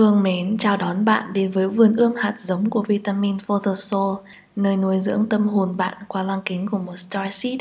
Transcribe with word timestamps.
Thương 0.00 0.22
mến 0.22 0.58
chào 0.58 0.76
đón 0.76 1.04
bạn 1.04 1.32
đến 1.32 1.50
với 1.50 1.68
vườn 1.68 1.96
ươm 1.96 2.14
hạt 2.16 2.34
giống 2.38 2.70
của 2.70 2.82
Vitamin 2.82 3.36
for 3.36 3.60
the 3.60 3.74
Soul, 3.74 4.16
nơi 4.56 4.76
nuôi 4.76 5.00
dưỡng 5.00 5.28
tâm 5.28 5.48
hồn 5.48 5.76
bạn 5.76 5.94
qua 6.08 6.22
lăng 6.22 6.40
kính 6.44 6.66
của 6.70 6.78
một 6.78 6.96
Star 6.96 7.34
Seed. 7.34 7.60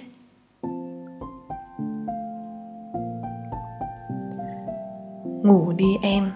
Ngủ 5.44 5.74
đi 5.78 5.86
em. 6.02 6.32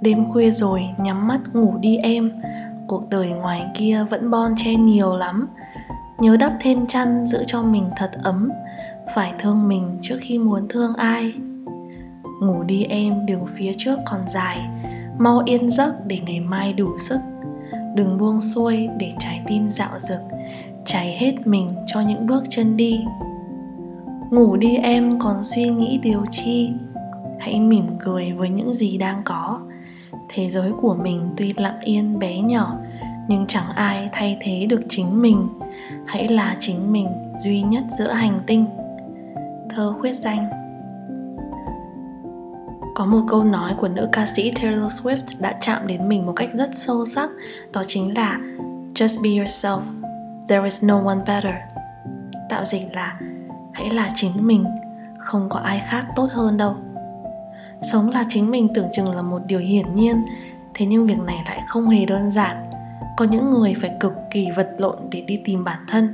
Đêm 0.00 0.24
khuya 0.32 0.50
rồi, 0.50 0.88
nhắm 0.98 1.28
mắt 1.28 1.40
ngủ 1.52 1.74
đi 1.80 1.96
em. 1.96 2.32
Cuộc 2.86 3.08
đời 3.10 3.28
ngoài 3.28 3.66
kia 3.74 4.06
vẫn 4.10 4.30
bon 4.30 4.54
chen 4.56 4.86
nhiều 4.86 5.16
lắm. 5.16 5.48
Nhớ 6.18 6.36
đắp 6.36 6.52
thêm 6.60 6.86
chăn 6.86 7.26
giữ 7.26 7.44
cho 7.46 7.62
mình 7.62 7.88
thật 7.96 8.10
ấm. 8.22 8.50
Phải 9.14 9.34
thương 9.38 9.68
mình 9.68 9.98
trước 10.02 10.16
khi 10.20 10.38
muốn 10.38 10.66
thương 10.68 10.94
ai. 10.94 11.34
Ngủ 12.40 12.62
đi 12.62 12.82
em 12.84 13.26
đường 13.26 13.46
phía 13.56 13.72
trước 13.78 13.98
còn 14.06 14.20
dài. 14.28 14.68
Mau 15.18 15.42
yên 15.44 15.70
giấc 15.70 16.06
để 16.06 16.18
ngày 16.26 16.40
mai 16.40 16.72
đủ 16.72 16.98
sức. 16.98 17.18
Đừng 17.94 18.18
buông 18.18 18.40
xuôi 18.40 18.88
để 18.98 19.12
trái 19.18 19.40
tim 19.46 19.70
dạo 19.70 19.98
dực 19.98 20.20
Cháy 20.86 21.16
hết 21.18 21.46
mình 21.46 21.68
cho 21.86 22.00
những 22.00 22.26
bước 22.26 22.44
chân 22.48 22.76
đi. 22.76 23.00
Ngủ 24.30 24.56
đi 24.56 24.76
em, 24.76 25.18
còn 25.18 25.42
suy 25.42 25.68
nghĩ 25.68 26.00
điều 26.02 26.24
chi? 26.30 26.70
Hãy 27.38 27.60
mỉm 27.60 27.86
cười 27.98 28.32
với 28.32 28.48
những 28.48 28.74
gì 28.74 28.98
đang 28.98 29.22
có. 29.24 29.60
Thế 30.28 30.50
giới 30.50 30.72
của 30.80 30.94
mình 30.94 31.34
tuy 31.36 31.54
lặng 31.56 31.80
yên 31.80 32.18
bé 32.18 32.38
nhỏ, 32.40 32.76
Nhưng 33.28 33.46
chẳng 33.46 33.68
ai 33.74 34.08
thay 34.12 34.38
thế 34.40 34.66
được 34.68 34.80
chính 34.88 35.22
mình. 35.22 35.48
Hãy 36.06 36.28
là 36.28 36.56
chính 36.60 36.92
mình 36.92 37.08
duy 37.44 37.62
nhất 37.62 37.84
giữa 37.98 38.12
hành 38.12 38.40
tinh. 38.46 38.66
Thơ 39.70 39.94
khuyết 40.00 40.14
danh 40.14 40.65
có 42.96 43.06
một 43.06 43.20
câu 43.28 43.44
nói 43.44 43.74
của 43.76 43.88
nữ 43.88 44.08
ca 44.12 44.26
sĩ 44.26 44.52
Taylor 44.52 44.92
Swift 44.92 45.40
đã 45.40 45.58
chạm 45.60 45.86
đến 45.86 46.08
mình 46.08 46.26
một 46.26 46.32
cách 46.36 46.48
rất 46.54 46.70
sâu 46.72 47.06
sắc, 47.06 47.30
đó 47.72 47.82
chính 47.88 48.14
là, 48.14 48.40
just 48.94 49.22
be 49.22 49.30
yourself. 49.30 49.80
There 50.48 50.64
is 50.64 50.84
no 50.84 51.02
one 51.04 51.18
better. 51.26 51.54
Tạm 52.50 52.64
dịch 52.64 52.92
là, 52.92 53.18
hãy 53.72 53.90
là 53.90 54.10
chính 54.14 54.46
mình, 54.46 54.64
không 55.18 55.48
có 55.48 55.58
ai 55.58 55.82
khác 55.88 56.06
tốt 56.16 56.28
hơn 56.32 56.56
đâu. 56.56 56.76
Sống 57.92 58.10
là 58.10 58.24
chính 58.28 58.50
mình 58.50 58.68
tưởng 58.74 58.88
chừng 58.92 59.14
là 59.14 59.22
một 59.22 59.40
điều 59.46 59.58
hiển 59.58 59.94
nhiên, 59.94 60.24
thế 60.74 60.86
nhưng 60.86 61.06
việc 61.06 61.18
này 61.18 61.38
lại 61.46 61.60
không 61.68 61.88
hề 61.88 62.04
đơn 62.04 62.32
giản. 62.32 62.64
Có 63.16 63.24
những 63.24 63.50
người 63.50 63.74
phải 63.80 63.90
cực 64.00 64.12
kỳ 64.30 64.50
vật 64.50 64.70
lộn 64.78 64.96
để 65.10 65.20
đi 65.20 65.40
tìm 65.44 65.64
bản 65.64 65.78
thân, 65.88 66.08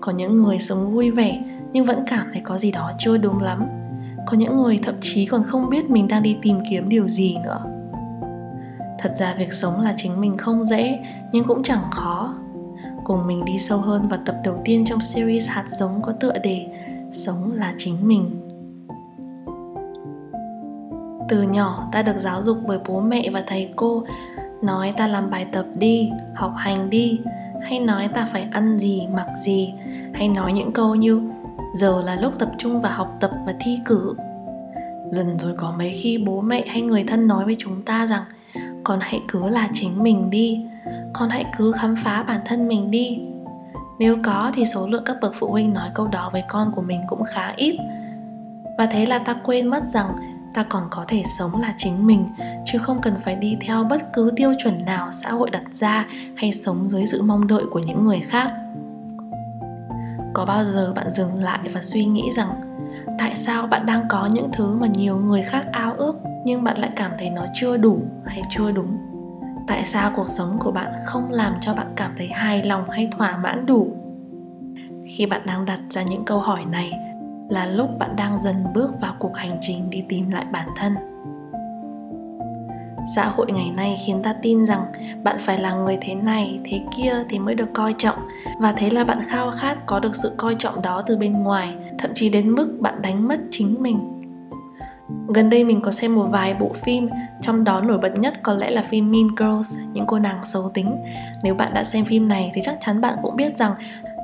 có 0.00 0.12
những 0.12 0.42
người 0.42 0.58
sống 0.58 0.92
vui 0.92 1.10
vẻ 1.10 1.42
nhưng 1.72 1.84
vẫn 1.84 2.04
cảm 2.10 2.26
thấy 2.32 2.42
có 2.44 2.58
gì 2.58 2.72
đó 2.72 2.92
chưa 2.98 3.18
đúng 3.18 3.42
lắm 3.42 3.83
có 4.26 4.36
những 4.36 4.56
người 4.56 4.78
thậm 4.82 4.94
chí 5.00 5.26
còn 5.26 5.42
không 5.42 5.70
biết 5.70 5.90
mình 5.90 6.08
đang 6.08 6.22
đi 6.22 6.36
tìm 6.42 6.58
kiếm 6.70 6.88
điều 6.88 7.08
gì 7.08 7.36
nữa. 7.44 7.60
Thật 8.98 9.14
ra 9.18 9.34
việc 9.38 9.52
sống 9.52 9.80
là 9.80 9.94
chính 9.96 10.20
mình 10.20 10.36
không 10.36 10.64
dễ, 10.64 10.98
nhưng 11.32 11.44
cũng 11.44 11.62
chẳng 11.62 11.90
khó. 11.90 12.34
Cùng 13.04 13.26
mình 13.26 13.44
đi 13.44 13.58
sâu 13.58 13.78
hơn 13.78 14.08
vào 14.08 14.20
tập 14.26 14.36
đầu 14.44 14.60
tiên 14.64 14.84
trong 14.84 15.00
series 15.00 15.48
hạt 15.48 15.64
giống 15.70 16.02
có 16.02 16.12
tựa 16.12 16.38
đề 16.42 16.66
sống 17.12 17.52
là 17.52 17.74
chính 17.78 18.08
mình. 18.08 18.40
Từ 21.28 21.42
nhỏ, 21.42 21.88
ta 21.92 22.02
được 22.02 22.18
giáo 22.18 22.42
dục 22.42 22.58
bởi 22.66 22.78
bố 22.88 23.00
mẹ 23.00 23.30
và 23.32 23.42
thầy 23.46 23.72
cô, 23.76 24.04
nói 24.62 24.94
ta 24.96 25.06
làm 25.06 25.30
bài 25.30 25.46
tập 25.52 25.66
đi, 25.78 26.10
học 26.34 26.52
hành 26.56 26.90
đi, 26.90 27.20
hay 27.62 27.80
nói 27.80 28.08
ta 28.08 28.28
phải 28.32 28.46
ăn 28.50 28.78
gì, 28.78 29.06
mặc 29.14 29.26
gì, 29.44 29.74
hay 30.14 30.28
nói 30.28 30.52
những 30.52 30.72
câu 30.72 30.94
như 30.94 31.22
giờ 31.74 32.02
là 32.02 32.16
lúc 32.16 32.32
tập 32.38 32.50
trung 32.58 32.80
vào 32.80 32.92
học 32.92 33.16
tập 33.20 33.30
và 33.46 33.54
thi 33.60 33.78
cử. 33.84 34.14
Dần 35.10 35.38
rồi 35.38 35.54
có 35.56 35.74
mấy 35.78 35.92
khi 36.02 36.18
bố 36.26 36.40
mẹ 36.40 36.64
hay 36.66 36.82
người 36.82 37.04
thân 37.08 37.28
nói 37.28 37.44
với 37.44 37.56
chúng 37.58 37.82
ta 37.82 38.06
rằng, 38.06 38.22
con 38.84 38.98
hãy 39.00 39.20
cứ 39.28 39.48
là 39.48 39.68
chính 39.74 40.02
mình 40.02 40.30
đi. 40.30 40.66
Con 41.12 41.28
hãy 41.30 41.44
cứ 41.58 41.72
khám 41.72 41.96
phá 41.96 42.22
bản 42.22 42.40
thân 42.46 42.68
mình 42.68 42.90
đi. 42.90 43.20
Nếu 43.98 44.16
có 44.24 44.52
thì 44.54 44.66
số 44.66 44.86
lượng 44.86 45.02
các 45.06 45.16
bậc 45.20 45.32
phụ 45.34 45.50
huynh 45.50 45.74
nói 45.74 45.88
câu 45.94 46.06
đó 46.06 46.30
với 46.32 46.42
con 46.48 46.72
của 46.72 46.82
mình 46.82 47.00
cũng 47.08 47.22
khá 47.24 47.52
ít. 47.56 47.76
Và 48.78 48.86
thế 48.86 49.06
là 49.06 49.18
ta 49.18 49.34
quên 49.44 49.68
mất 49.68 49.82
rằng 49.90 50.06
ta 50.54 50.66
còn 50.68 50.82
có 50.90 51.04
thể 51.08 51.22
sống 51.38 51.60
là 51.60 51.74
chính 51.78 52.06
mình, 52.06 52.28
chứ 52.66 52.78
không 52.78 53.00
cần 53.00 53.14
phải 53.24 53.36
đi 53.36 53.56
theo 53.60 53.84
bất 53.84 54.12
cứ 54.12 54.32
tiêu 54.36 54.54
chuẩn 54.62 54.84
nào 54.84 55.12
xã 55.12 55.30
hội 55.30 55.50
đặt 55.50 55.62
ra 55.72 56.06
hay 56.36 56.52
sống 56.52 56.88
dưới 56.88 57.06
sự 57.06 57.22
mong 57.22 57.46
đợi 57.46 57.62
của 57.70 57.78
những 57.78 58.04
người 58.04 58.20
khác 58.20 58.50
có 60.34 60.44
bao 60.44 60.64
giờ 60.64 60.92
bạn 60.96 61.10
dừng 61.10 61.34
lại 61.42 61.58
và 61.72 61.82
suy 61.82 62.04
nghĩ 62.04 62.32
rằng, 62.36 62.60
tại 63.18 63.36
sao 63.36 63.66
bạn 63.66 63.86
đang 63.86 64.04
có 64.08 64.28
những 64.32 64.48
thứ 64.52 64.76
mà 64.76 64.86
nhiều 64.86 65.16
người 65.16 65.42
khác 65.42 65.64
ao 65.72 65.94
ước, 65.94 66.16
nhưng 66.44 66.64
bạn 66.64 66.78
lại 66.78 66.90
cảm 66.96 67.10
thấy 67.18 67.30
nó 67.30 67.46
chưa 67.54 67.76
đủ 67.76 67.98
hay 68.24 68.42
chưa 68.50 68.72
đúng? 68.72 68.96
Tại 69.66 69.84
sao 69.86 70.12
cuộc 70.16 70.28
sống 70.28 70.58
của 70.60 70.72
bạn 70.72 70.92
không 71.06 71.30
làm 71.30 71.54
cho 71.60 71.74
bạn 71.74 71.92
cảm 71.96 72.14
thấy 72.16 72.26
hài 72.26 72.62
lòng 72.62 72.90
hay 72.90 73.08
thỏa 73.18 73.36
mãn 73.36 73.66
đủ? 73.66 73.92
Khi 75.06 75.26
bạn 75.26 75.40
đang 75.46 75.64
đặt 75.64 75.80
ra 75.90 76.02
những 76.02 76.24
câu 76.24 76.38
hỏi 76.38 76.64
này 76.64 76.92
là 77.48 77.66
lúc 77.66 77.88
bạn 77.98 78.16
đang 78.16 78.42
dần 78.42 78.56
bước 78.74 79.00
vào 79.00 79.14
cuộc 79.18 79.36
hành 79.36 79.58
trình 79.60 79.90
đi 79.90 80.04
tìm 80.08 80.30
lại 80.30 80.44
bản 80.52 80.68
thân 80.76 81.13
xã 83.06 83.26
hội 83.26 83.46
ngày 83.52 83.72
nay 83.76 84.00
khiến 84.06 84.22
ta 84.22 84.32
tin 84.42 84.66
rằng 84.66 84.84
bạn 85.24 85.36
phải 85.40 85.58
là 85.58 85.74
người 85.74 85.98
thế 86.00 86.14
này, 86.14 86.60
thế 86.64 86.80
kia 86.96 87.24
thì 87.28 87.38
mới 87.38 87.54
được 87.54 87.72
coi 87.72 87.94
trọng. 87.98 88.18
Và 88.60 88.72
thế 88.72 88.90
là 88.90 89.04
bạn 89.04 89.18
khao 89.28 89.52
khát 89.60 89.86
có 89.86 90.00
được 90.00 90.16
sự 90.16 90.32
coi 90.36 90.54
trọng 90.58 90.82
đó 90.82 91.02
từ 91.06 91.16
bên 91.16 91.32
ngoài, 91.32 91.74
thậm 91.98 92.10
chí 92.14 92.28
đến 92.28 92.50
mức 92.50 92.76
bạn 92.80 93.02
đánh 93.02 93.28
mất 93.28 93.40
chính 93.50 93.82
mình. 93.82 93.98
Gần 95.28 95.50
đây 95.50 95.64
mình 95.64 95.80
có 95.80 95.90
xem 95.90 96.14
một 96.14 96.26
vài 96.30 96.54
bộ 96.54 96.72
phim, 96.84 97.08
trong 97.42 97.64
đó 97.64 97.80
nổi 97.80 97.98
bật 97.98 98.18
nhất 98.18 98.34
có 98.42 98.54
lẽ 98.54 98.70
là 98.70 98.82
phim 98.82 99.10
Mean 99.10 99.28
Girls, 99.36 99.78
những 99.92 100.06
cô 100.06 100.18
nàng 100.18 100.40
xấu 100.46 100.70
tính. 100.74 100.96
Nếu 101.42 101.54
bạn 101.54 101.74
đã 101.74 101.84
xem 101.84 102.04
phim 102.04 102.28
này 102.28 102.50
thì 102.54 102.60
chắc 102.64 102.78
chắn 102.80 103.00
bạn 103.00 103.14
cũng 103.22 103.36
biết 103.36 103.56
rằng 103.56 103.74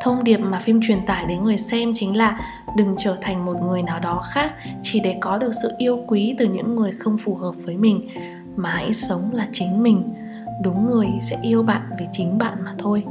thông 0.00 0.24
điệp 0.24 0.36
mà 0.36 0.58
phim 0.58 0.80
truyền 0.82 1.06
tải 1.06 1.26
đến 1.26 1.44
người 1.44 1.58
xem 1.58 1.92
chính 1.94 2.16
là 2.16 2.41
đừng 2.76 2.94
trở 2.98 3.16
thành 3.20 3.44
một 3.44 3.62
người 3.62 3.82
nào 3.82 4.00
đó 4.00 4.22
khác 4.30 4.52
chỉ 4.82 5.00
để 5.00 5.16
có 5.20 5.38
được 5.38 5.52
sự 5.62 5.72
yêu 5.78 6.04
quý 6.06 6.34
từ 6.38 6.47
những 6.47 6.76
người 6.76 6.92
không 6.98 7.18
phù 7.18 7.34
hợp 7.34 7.52
với 7.64 7.76
mình 7.76 8.08
mà 8.56 8.71
hãy 8.71 8.93
sống 8.93 9.31
là 9.33 9.49
chính 9.53 9.83
mình. 9.83 10.15
Đúng 10.62 10.87
người 10.87 11.09
sẽ 11.22 11.38
yêu 11.43 11.62
bạn 11.62 11.83
vì 11.99 12.06
chính 12.12 12.38
bạn 12.38 12.59
mà 12.65 12.71
thôi. 12.78 13.05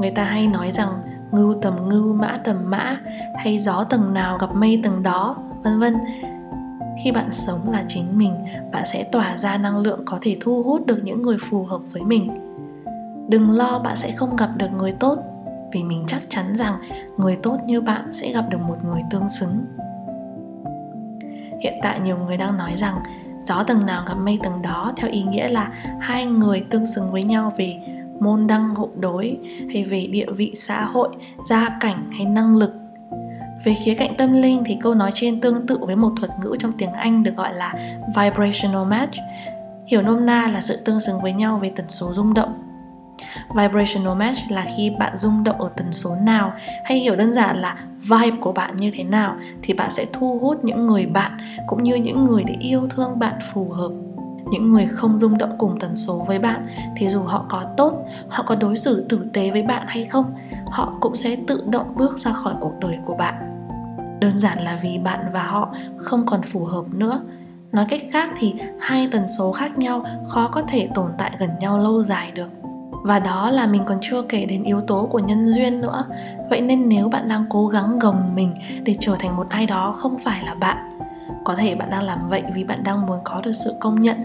Người 0.00 0.10
ta 0.10 0.24
hay 0.24 0.46
nói 0.46 0.70
rằng, 0.70 0.88
ngưu 1.32 1.54
tầm 1.62 1.88
ngưu, 1.88 2.14
mã 2.14 2.38
tầm 2.44 2.70
mã 2.70 2.96
hay 3.36 3.58
gió 3.58 3.84
tầng 3.84 4.14
nào 4.14 4.38
gặp 4.38 4.54
mây 4.54 4.80
tầng 4.84 5.02
đó 5.02 5.36
vân 5.62 5.78
vân. 5.78 5.94
Khi 7.04 7.12
bạn 7.12 7.32
sống 7.32 7.70
là 7.70 7.84
chính 7.88 8.18
mình, 8.18 8.34
bạn 8.72 8.84
sẽ 8.86 9.04
tỏa 9.04 9.38
ra 9.38 9.56
năng 9.56 9.78
lượng 9.78 10.02
có 10.04 10.18
thể 10.20 10.36
thu 10.40 10.62
hút 10.62 10.86
được 10.86 11.00
những 11.04 11.22
người 11.22 11.36
phù 11.50 11.64
hợp 11.64 11.80
với 11.92 12.02
mình. 12.02 12.30
Đừng 13.28 13.50
lo 13.50 13.78
bạn 13.78 13.96
sẽ 13.96 14.10
không 14.10 14.36
gặp 14.36 14.48
được 14.56 14.72
người 14.78 14.92
tốt, 14.92 15.18
vì 15.72 15.84
mình 15.84 16.04
chắc 16.08 16.22
chắn 16.28 16.56
rằng 16.56 16.74
người 17.16 17.36
tốt 17.42 17.58
như 17.66 17.80
bạn 17.80 18.12
sẽ 18.12 18.32
gặp 18.32 18.44
được 18.50 18.60
một 18.60 18.76
người 18.84 19.00
tương 19.10 19.28
xứng. 19.28 19.64
Hiện 21.62 21.74
tại 21.82 22.00
nhiều 22.00 22.18
người 22.18 22.36
đang 22.36 22.58
nói 22.58 22.72
rằng 22.76 22.98
gió 23.44 23.62
tầng 23.62 23.86
nào 23.86 24.04
gặp 24.08 24.14
mây 24.14 24.38
tầng 24.42 24.62
đó, 24.62 24.92
theo 24.96 25.10
ý 25.10 25.22
nghĩa 25.22 25.48
là 25.48 25.70
hai 26.00 26.26
người 26.26 26.64
tương 26.70 26.86
xứng 26.86 27.12
với 27.12 27.22
nhau 27.22 27.52
về 27.56 27.76
môn 28.20 28.46
đăng 28.46 28.70
hộ 28.70 28.88
đối 28.98 29.38
hay 29.72 29.84
về 29.84 30.06
địa 30.10 30.26
vị 30.36 30.52
xã 30.54 30.84
hội, 30.84 31.08
gia 31.48 31.76
cảnh 31.80 32.08
hay 32.10 32.26
năng 32.26 32.56
lực 32.56 32.72
về 33.64 33.74
khía 33.84 33.94
cạnh 33.94 34.14
tâm 34.18 34.32
linh 34.32 34.62
thì 34.66 34.76
câu 34.80 34.94
nói 34.94 35.10
trên 35.14 35.40
tương 35.40 35.66
tự 35.66 35.78
với 35.80 35.96
một 35.96 36.12
thuật 36.20 36.30
ngữ 36.42 36.56
trong 36.58 36.72
tiếng 36.72 36.92
Anh 36.92 37.22
được 37.22 37.36
gọi 37.36 37.54
là 37.54 37.74
vibrational 38.16 38.86
match. 38.86 39.16
Hiểu 39.86 40.02
nôm 40.02 40.26
na 40.26 40.48
là 40.52 40.60
sự 40.60 40.76
tương 40.84 41.00
xứng 41.00 41.22
với 41.22 41.32
nhau 41.32 41.58
về 41.62 41.72
tần 41.76 41.88
số 41.88 42.12
rung 42.12 42.34
động. 42.34 42.69
Vibrational 43.54 44.18
match 44.18 44.38
là 44.48 44.66
khi 44.76 44.90
bạn 44.98 45.16
rung 45.16 45.44
động 45.44 45.60
ở 45.60 45.70
tần 45.76 45.92
số 45.92 46.14
nào, 46.22 46.52
hay 46.84 46.98
hiểu 46.98 47.16
đơn 47.16 47.34
giản 47.34 47.60
là 47.60 47.76
vibe 48.02 48.36
của 48.40 48.52
bạn 48.52 48.76
như 48.76 48.90
thế 48.94 49.04
nào, 49.04 49.36
thì 49.62 49.74
bạn 49.74 49.90
sẽ 49.90 50.06
thu 50.12 50.38
hút 50.38 50.64
những 50.64 50.86
người 50.86 51.06
bạn 51.06 51.38
cũng 51.66 51.82
như 51.82 51.94
những 51.94 52.24
người 52.24 52.44
để 52.44 52.54
yêu 52.60 52.88
thương 52.90 53.18
bạn 53.18 53.34
phù 53.52 53.68
hợp. 53.68 53.90
Những 54.50 54.72
người 54.72 54.86
không 54.86 55.18
rung 55.18 55.38
động 55.38 55.54
cùng 55.58 55.78
tần 55.80 55.96
số 55.96 56.24
với 56.26 56.38
bạn 56.38 56.66
thì 56.96 57.08
dù 57.08 57.22
họ 57.22 57.46
có 57.48 57.64
tốt, 57.76 58.04
họ 58.28 58.44
có 58.46 58.54
đối 58.54 58.76
xử 58.76 59.06
tử 59.08 59.26
tế 59.32 59.50
với 59.50 59.62
bạn 59.62 59.86
hay 59.88 60.04
không, 60.04 60.34
họ 60.66 60.92
cũng 61.00 61.16
sẽ 61.16 61.36
tự 61.46 61.64
động 61.66 61.94
bước 61.96 62.18
ra 62.18 62.32
khỏi 62.32 62.54
cuộc 62.60 62.72
đời 62.80 62.98
của 63.04 63.14
bạn. 63.14 63.34
Đơn 64.20 64.38
giản 64.38 64.64
là 64.64 64.78
vì 64.82 64.98
bạn 64.98 65.20
và 65.32 65.42
họ 65.42 65.74
không 65.96 66.26
còn 66.26 66.42
phù 66.42 66.64
hợp 66.64 66.84
nữa. 66.90 67.20
Nói 67.72 67.86
cách 67.88 68.02
khác 68.12 68.30
thì 68.38 68.54
hai 68.80 69.08
tần 69.12 69.26
số 69.26 69.52
khác 69.52 69.78
nhau 69.78 70.04
khó 70.28 70.48
có 70.52 70.62
thể 70.68 70.88
tồn 70.94 71.10
tại 71.18 71.32
gần 71.38 71.50
nhau 71.60 71.78
lâu 71.78 72.02
dài 72.02 72.32
được 72.34 72.48
và 73.02 73.18
đó 73.18 73.50
là 73.50 73.66
mình 73.66 73.82
còn 73.84 73.98
chưa 74.02 74.22
kể 74.22 74.46
đến 74.46 74.62
yếu 74.62 74.80
tố 74.80 75.06
của 75.06 75.18
nhân 75.18 75.46
duyên 75.46 75.80
nữa. 75.80 76.04
Vậy 76.50 76.60
nên 76.60 76.88
nếu 76.88 77.08
bạn 77.08 77.28
đang 77.28 77.44
cố 77.50 77.66
gắng 77.66 77.98
gồng 77.98 78.34
mình 78.34 78.54
để 78.82 78.96
trở 79.00 79.16
thành 79.18 79.36
một 79.36 79.46
ai 79.48 79.66
đó 79.66 79.96
không 79.98 80.18
phải 80.18 80.44
là 80.44 80.54
bạn, 80.54 80.98
có 81.44 81.54
thể 81.54 81.74
bạn 81.74 81.90
đang 81.90 82.02
làm 82.02 82.28
vậy 82.28 82.42
vì 82.54 82.64
bạn 82.64 82.84
đang 82.84 83.06
muốn 83.06 83.18
có 83.24 83.40
được 83.44 83.52
sự 83.52 83.74
công 83.80 84.00
nhận, 84.00 84.24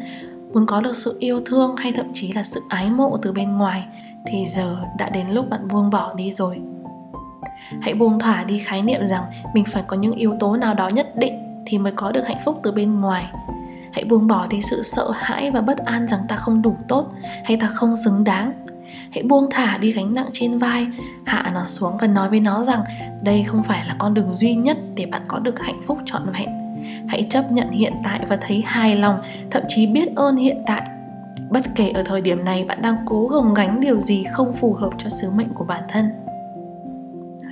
muốn 0.53 0.65
có 0.65 0.81
được 0.81 0.95
sự 0.95 1.17
yêu 1.19 1.41
thương 1.45 1.75
hay 1.75 1.91
thậm 1.91 2.05
chí 2.13 2.33
là 2.33 2.43
sự 2.43 2.61
ái 2.69 2.89
mộ 2.89 3.17
từ 3.21 3.31
bên 3.31 3.57
ngoài, 3.57 3.85
thì 4.27 4.45
giờ 4.45 4.77
đã 4.97 5.09
đến 5.09 5.27
lúc 5.29 5.49
bạn 5.49 5.67
buông 5.67 5.89
bỏ 5.89 6.13
đi 6.13 6.33
rồi. 6.33 6.61
Hãy 7.81 7.93
buông 7.93 8.19
thả 8.19 8.43
đi 8.43 8.59
khái 8.59 8.81
niệm 8.81 9.07
rằng 9.07 9.23
mình 9.53 9.65
phải 9.65 9.83
có 9.87 9.97
những 9.97 10.13
yếu 10.13 10.35
tố 10.39 10.57
nào 10.57 10.73
đó 10.73 10.87
nhất 10.87 11.15
định 11.15 11.63
thì 11.65 11.77
mới 11.77 11.91
có 11.91 12.11
được 12.11 12.27
hạnh 12.27 12.39
phúc 12.45 12.59
từ 12.63 12.71
bên 12.71 13.01
ngoài. 13.01 13.25
Hãy 13.91 14.03
buông 14.03 14.27
bỏ 14.27 14.47
đi 14.47 14.61
sự 14.61 14.81
sợ 14.81 15.11
hãi 15.11 15.51
và 15.51 15.61
bất 15.61 15.77
an 15.77 16.07
rằng 16.07 16.19
ta 16.27 16.35
không 16.35 16.61
đủ 16.61 16.75
tốt 16.87 17.11
hay 17.43 17.57
ta 17.57 17.67
không 17.67 17.95
xứng 17.95 18.23
đáng 18.23 18.64
hãy 19.15 19.23
buông 19.23 19.47
thả 19.51 19.77
đi 19.77 19.91
gánh 19.91 20.13
nặng 20.13 20.29
trên 20.33 20.57
vai, 20.57 20.87
hạ 21.25 21.51
nó 21.53 21.65
xuống 21.65 21.97
và 22.01 22.07
nói 22.07 22.29
với 22.29 22.39
nó 22.39 22.63
rằng, 22.63 22.83
đây 23.23 23.43
không 23.43 23.63
phải 23.63 23.85
là 23.87 23.95
con 23.99 24.13
đường 24.13 24.33
duy 24.33 24.55
nhất 24.55 24.77
để 24.95 25.05
bạn 25.05 25.21
có 25.27 25.39
được 25.39 25.59
hạnh 25.59 25.81
phúc 25.87 25.97
trọn 26.05 26.21
vẹn. 26.39 26.49
Hãy 27.07 27.27
chấp 27.29 27.51
nhận 27.51 27.69
hiện 27.69 27.93
tại 28.03 28.19
và 28.27 28.37
thấy 28.41 28.63
hài 28.65 28.95
lòng, 28.95 29.21
thậm 29.51 29.63
chí 29.67 29.87
biết 29.87 30.15
ơn 30.15 30.35
hiện 30.35 30.63
tại. 30.67 30.81
Bất 31.49 31.61
kể 31.75 31.89
ở 31.89 32.03
thời 32.03 32.21
điểm 32.21 32.45
này 32.45 32.65
bạn 32.65 32.81
đang 32.81 32.95
cố 33.05 33.27
gồng 33.27 33.53
gánh 33.53 33.79
điều 33.79 34.01
gì 34.01 34.23
không 34.31 34.55
phù 34.55 34.73
hợp 34.73 34.89
cho 34.97 35.09
sứ 35.09 35.29
mệnh 35.29 35.53
của 35.53 35.65
bản 35.65 35.83
thân. 35.89 36.09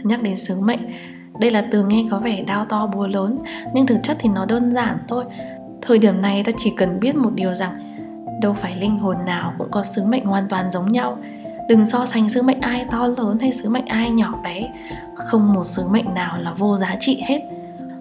Nhắc 0.04 0.22
đến 0.22 0.38
sứ 0.38 0.62
mệnh, 0.62 0.80
đây 1.40 1.52
là 1.52 1.68
từ 1.72 1.86
nghe 1.86 2.06
có 2.12 2.20
vẻ 2.20 2.44
đau 2.48 2.66
to 2.66 2.88
búa 2.88 3.08
lớn, 3.08 3.40
nhưng 3.74 3.86
thực 3.86 3.98
chất 4.04 4.18
thì 4.20 4.30
nó 4.30 4.46
đơn 4.46 4.72
giản 4.72 4.98
thôi. 5.08 5.24
Thời 5.82 6.00
điểm 6.00 6.22
này 6.22 6.44
ta 6.44 6.52
chỉ 6.58 6.74
cần 6.78 7.00
biết 7.00 7.16
một 7.16 7.32
điều 7.36 7.56
rằng, 7.56 7.80
đâu 8.42 8.54
phải 8.54 8.76
linh 8.76 8.96
hồn 8.96 9.18
nào 9.26 9.54
cũng 9.58 9.72
có 9.72 9.84
sứ 9.84 10.06
mệnh 10.06 10.26
hoàn 10.26 10.48
toàn 10.50 10.72
giống 10.72 10.88
nhau 10.88 11.18
đừng 11.68 11.86
so 11.86 12.06
sánh 12.06 12.30
sứ 12.30 12.42
mệnh 12.42 12.62
ai 12.62 12.86
to 12.92 13.08
lớn 13.08 13.38
hay 13.40 13.52
sứ 13.52 13.70
mệnh 13.70 13.86
ai 13.86 14.12
nhỏ 14.12 14.40
bé. 14.44 14.68
Không 15.16 15.54
một 15.54 15.64
sứ 15.66 15.88
mệnh 15.88 16.14
nào 16.14 16.38
là 16.40 16.54
vô 16.54 16.78
giá 16.78 16.96
trị 17.00 17.24
hết. 17.28 17.40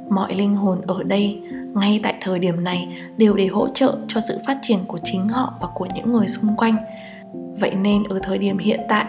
Mọi 0.08 0.34
linh 0.34 0.56
hồn 0.56 0.80
ở 0.86 1.02
đây, 1.02 1.40
ngay 1.74 2.00
tại 2.02 2.14
thời 2.20 2.38
điểm 2.38 2.64
này, 2.64 2.88
đều 3.16 3.34
để 3.34 3.46
hỗ 3.46 3.68
trợ 3.68 3.98
cho 4.08 4.20
sự 4.20 4.38
phát 4.46 4.58
triển 4.62 4.78
của 4.86 4.98
chính 5.04 5.28
họ 5.28 5.54
và 5.60 5.68
của 5.74 5.86
những 5.94 6.12
người 6.12 6.28
xung 6.28 6.56
quanh. 6.56 6.76
Vậy 7.60 7.74
nên 7.74 8.04
ở 8.04 8.18
thời 8.22 8.38
điểm 8.38 8.58
hiện 8.58 8.80
tại, 8.88 9.04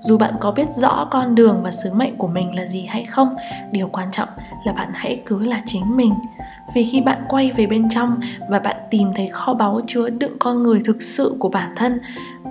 dù 0.00 0.18
bạn 0.18 0.34
có 0.40 0.52
biết 0.52 0.68
rõ 0.76 1.08
con 1.10 1.34
đường 1.34 1.62
và 1.62 1.70
sứ 1.70 1.92
mệnh 1.92 2.16
của 2.16 2.28
mình 2.28 2.56
là 2.56 2.66
gì 2.66 2.86
hay 2.88 3.04
không, 3.04 3.34
điều 3.72 3.88
quan 3.88 4.08
trọng 4.12 4.28
là 4.64 4.72
bạn 4.72 4.88
hãy 4.94 5.22
cứ 5.26 5.44
là 5.44 5.62
chính 5.66 5.96
mình. 5.96 6.14
Vì 6.74 6.84
khi 6.84 7.00
bạn 7.00 7.24
quay 7.28 7.52
về 7.52 7.66
bên 7.66 7.88
trong 7.88 8.20
và 8.48 8.58
bạn 8.58 8.76
tìm 8.90 9.12
thấy 9.16 9.28
kho 9.28 9.54
báu 9.54 9.80
chứa 9.86 10.10
đựng 10.10 10.36
con 10.38 10.62
người 10.62 10.80
thực 10.84 11.02
sự 11.02 11.36
của 11.38 11.48
bản 11.48 11.72
thân 11.76 12.00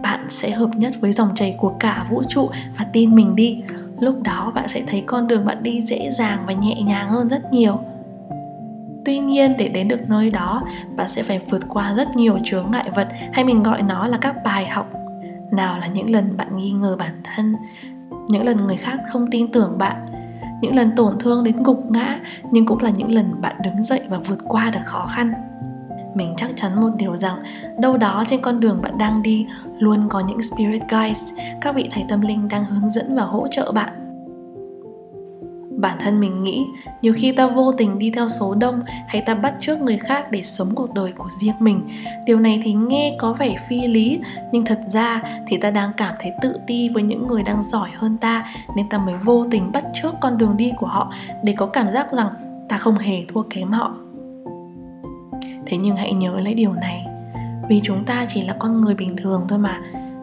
bạn 0.01 0.25
sẽ 0.29 0.51
hợp 0.51 0.69
nhất 0.75 0.93
với 0.99 1.13
dòng 1.13 1.35
chảy 1.35 1.55
của 1.57 1.73
cả 1.79 2.05
vũ 2.09 2.23
trụ 2.29 2.49
và 2.77 2.85
tin 2.93 3.15
mình 3.15 3.35
đi. 3.35 3.61
Lúc 3.99 4.15
đó 4.23 4.51
bạn 4.55 4.67
sẽ 4.67 4.81
thấy 4.87 5.03
con 5.07 5.27
đường 5.27 5.45
bạn 5.45 5.63
đi 5.63 5.81
dễ 5.81 6.11
dàng 6.11 6.43
và 6.47 6.53
nhẹ 6.53 6.81
nhàng 6.81 7.09
hơn 7.09 7.29
rất 7.29 7.53
nhiều. 7.53 7.79
Tuy 9.05 9.19
nhiên, 9.19 9.53
để 9.57 9.67
đến 9.67 9.87
được 9.87 10.09
nơi 10.09 10.29
đó, 10.29 10.63
bạn 10.95 11.07
sẽ 11.07 11.23
phải 11.23 11.41
vượt 11.49 11.61
qua 11.69 11.93
rất 11.93 12.07
nhiều 12.15 12.37
chướng 12.43 12.71
ngại 12.71 12.89
vật 12.95 13.07
hay 13.33 13.43
mình 13.43 13.63
gọi 13.63 13.81
nó 13.81 14.07
là 14.07 14.17
các 14.17 14.35
bài 14.43 14.67
học. 14.67 14.89
Nào 15.51 15.79
là 15.79 15.87
những 15.87 16.09
lần 16.09 16.37
bạn 16.37 16.57
nghi 16.57 16.71
ngờ 16.71 16.95
bản 16.99 17.21
thân, 17.23 17.55
những 18.27 18.45
lần 18.45 18.67
người 18.67 18.75
khác 18.75 18.99
không 19.07 19.31
tin 19.31 19.51
tưởng 19.51 19.77
bạn, 19.77 20.05
những 20.61 20.75
lần 20.75 20.91
tổn 20.95 21.19
thương 21.19 21.43
đến 21.43 21.63
gục 21.63 21.91
ngã, 21.91 22.19
nhưng 22.51 22.65
cũng 22.65 22.81
là 22.81 22.89
những 22.89 23.11
lần 23.11 23.41
bạn 23.41 23.55
đứng 23.63 23.83
dậy 23.83 24.01
và 24.09 24.17
vượt 24.17 24.39
qua 24.47 24.69
được 24.69 24.79
khó 24.85 25.07
khăn 25.09 25.33
mình 26.15 26.33
chắc 26.37 26.49
chắn 26.55 26.81
một 26.81 26.89
điều 26.97 27.17
rằng, 27.17 27.37
đâu 27.79 27.97
đó 27.97 28.23
trên 28.29 28.41
con 28.41 28.59
đường 28.59 28.81
bạn 28.81 28.97
đang 28.97 29.21
đi, 29.21 29.47
luôn 29.79 30.09
có 30.09 30.19
những 30.19 30.41
spirit 30.41 30.81
guides, 30.89 31.23
các 31.61 31.75
vị 31.75 31.89
thầy 31.91 32.05
tâm 32.09 32.21
linh 32.21 32.47
đang 32.47 32.65
hướng 32.65 32.91
dẫn 32.91 33.15
và 33.15 33.23
hỗ 33.23 33.47
trợ 33.51 33.71
bạn. 33.71 33.93
Bản 35.77 35.97
thân 35.99 36.19
mình 36.19 36.43
nghĩ, 36.43 36.65
nhiều 37.01 37.13
khi 37.17 37.31
ta 37.31 37.47
vô 37.47 37.71
tình 37.71 37.99
đi 37.99 38.11
theo 38.11 38.29
số 38.29 38.55
đông 38.55 38.81
hay 39.07 39.21
ta 39.21 39.35
bắt 39.35 39.53
chước 39.59 39.81
người 39.81 39.97
khác 39.97 40.31
để 40.31 40.43
sống 40.43 40.75
cuộc 40.75 40.93
đời 40.93 41.11
của 41.11 41.29
riêng 41.39 41.55
mình. 41.59 41.89
Điều 42.25 42.39
này 42.39 42.61
thì 42.63 42.73
nghe 42.73 43.15
có 43.19 43.33
vẻ 43.33 43.55
phi 43.69 43.87
lý, 43.87 44.19
nhưng 44.51 44.65
thật 44.65 44.79
ra 44.87 45.23
thì 45.47 45.57
ta 45.57 45.71
đang 45.71 45.91
cảm 45.97 46.15
thấy 46.19 46.31
tự 46.41 46.59
ti 46.67 46.89
với 46.89 47.03
những 47.03 47.27
người 47.27 47.43
đang 47.43 47.63
giỏi 47.63 47.89
hơn 47.95 48.17
ta, 48.17 48.45
nên 48.75 48.89
ta 48.89 48.97
mới 48.97 49.15
vô 49.23 49.45
tình 49.51 49.71
bắt 49.71 49.83
chước 49.93 50.13
con 50.21 50.37
đường 50.37 50.57
đi 50.57 50.71
của 50.77 50.87
họ 50.87 51.13
để 51.43 51.53
có 51.57 51.65
cảm 51.65 51.91
giác 51.93 52.13
rằng 52.13 52.29
ta 52.69 52.77
không 52.77 52.95
hề 52.95 53.25
thua 53.27 53.43
kém 53.49 53.71
họ 53.71 53.95
thế 55.65 55.77
nhưng 55.77 55.95
hãy 55.95 56.13
nhớ 56.13 56.39
lấy 56.39 56.53
điều 56.53 56.73
này. 56.73 57.05
Vì 57.69 57.81
chúng 57.83 58.05
ta 58.05 58.25
chỉ 58.29 58.41
là 58.41 58.55
con 58.59 58.81
người 58.81 58.95
bình 58.95 59.15
thường 59.17 59.45
thôi 59.49 59.59
mà. 59.59 59.79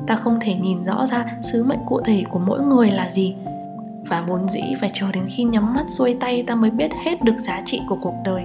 Ta 0.06 0.16
không 0.16 0.38
thể 0.40 0.54
nhìn 0.54 0.84
rõ 0.84 1.06
ra 1.06 1.24
sứ 1.42 1.64
mệnh 1.64 1.80
cụ 1.86 2.00
thể 2.00 2.24
của 2.30 2.38
mỗi 2.38 2.62
người 2.62 2.90
là 2.90 3.10
gì. 3.10 3.34
Và 4.06 4.24
vốn 4.28 4.48
dĩ 4.48 4.62
phải 4.80 4.90
chờ 4.92 5.12
đến 5.12 5.24
khi 5.28 5.44
nhắm 5.44 5.74
mắt 5.74 5.88
xuôi 5.88 6.16
tay 6.20 6.42
ta 6.46 6.54
mới 6.54 6.70
biết 6.70 6.90
hết 7.04 7.22
được 7.22 7.38
giá 7.38 7.62
trị 7.66 7.80
của 7.88 7.98
cuộc 8.02 8.14
đời. 8.24 8.44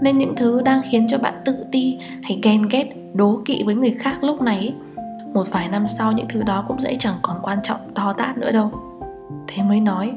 Nên 0.00 0.18
những 0.18 0.36
thứ 0.36 0.62
đang 0.62 0.82
khiến 0.90 1.06
cho 1.08 1.18
bạn 1.18 1.42
tự 1.44 1.66
ti 1.72 1.98
hay 2.22 2.40
ghen 2.42 2.68
ghét, 2.68 2.86
đố 3.14 3.40
kỵ 3.44 3.62
với 3.66 3.74
người 3.74 3.96
khác 3.98 4.24
lúc 4.24 4.42
này 4.42 4.74
một 5.34 5.50
vài 5.50 5.68
năm 5.68 5.86
sau 5.86 6.12
những 6.12 6.28
thứ 6.28 6.42
đó 6.42 6.64
cũng 6.68 6.80
sẽ 6.80 6.94
chẳng 6.98 7.16
còn 7.22 7.36
quan 7.42 7.58
trọng 7.62 7.80
to 7.94 8.12
tát 8.12 8.38
nữa 8.38 8.52
đâu. 8.52 8.70
Thế 9.48 9.62
mới 9.62 9.80
nói, 9.80 10.12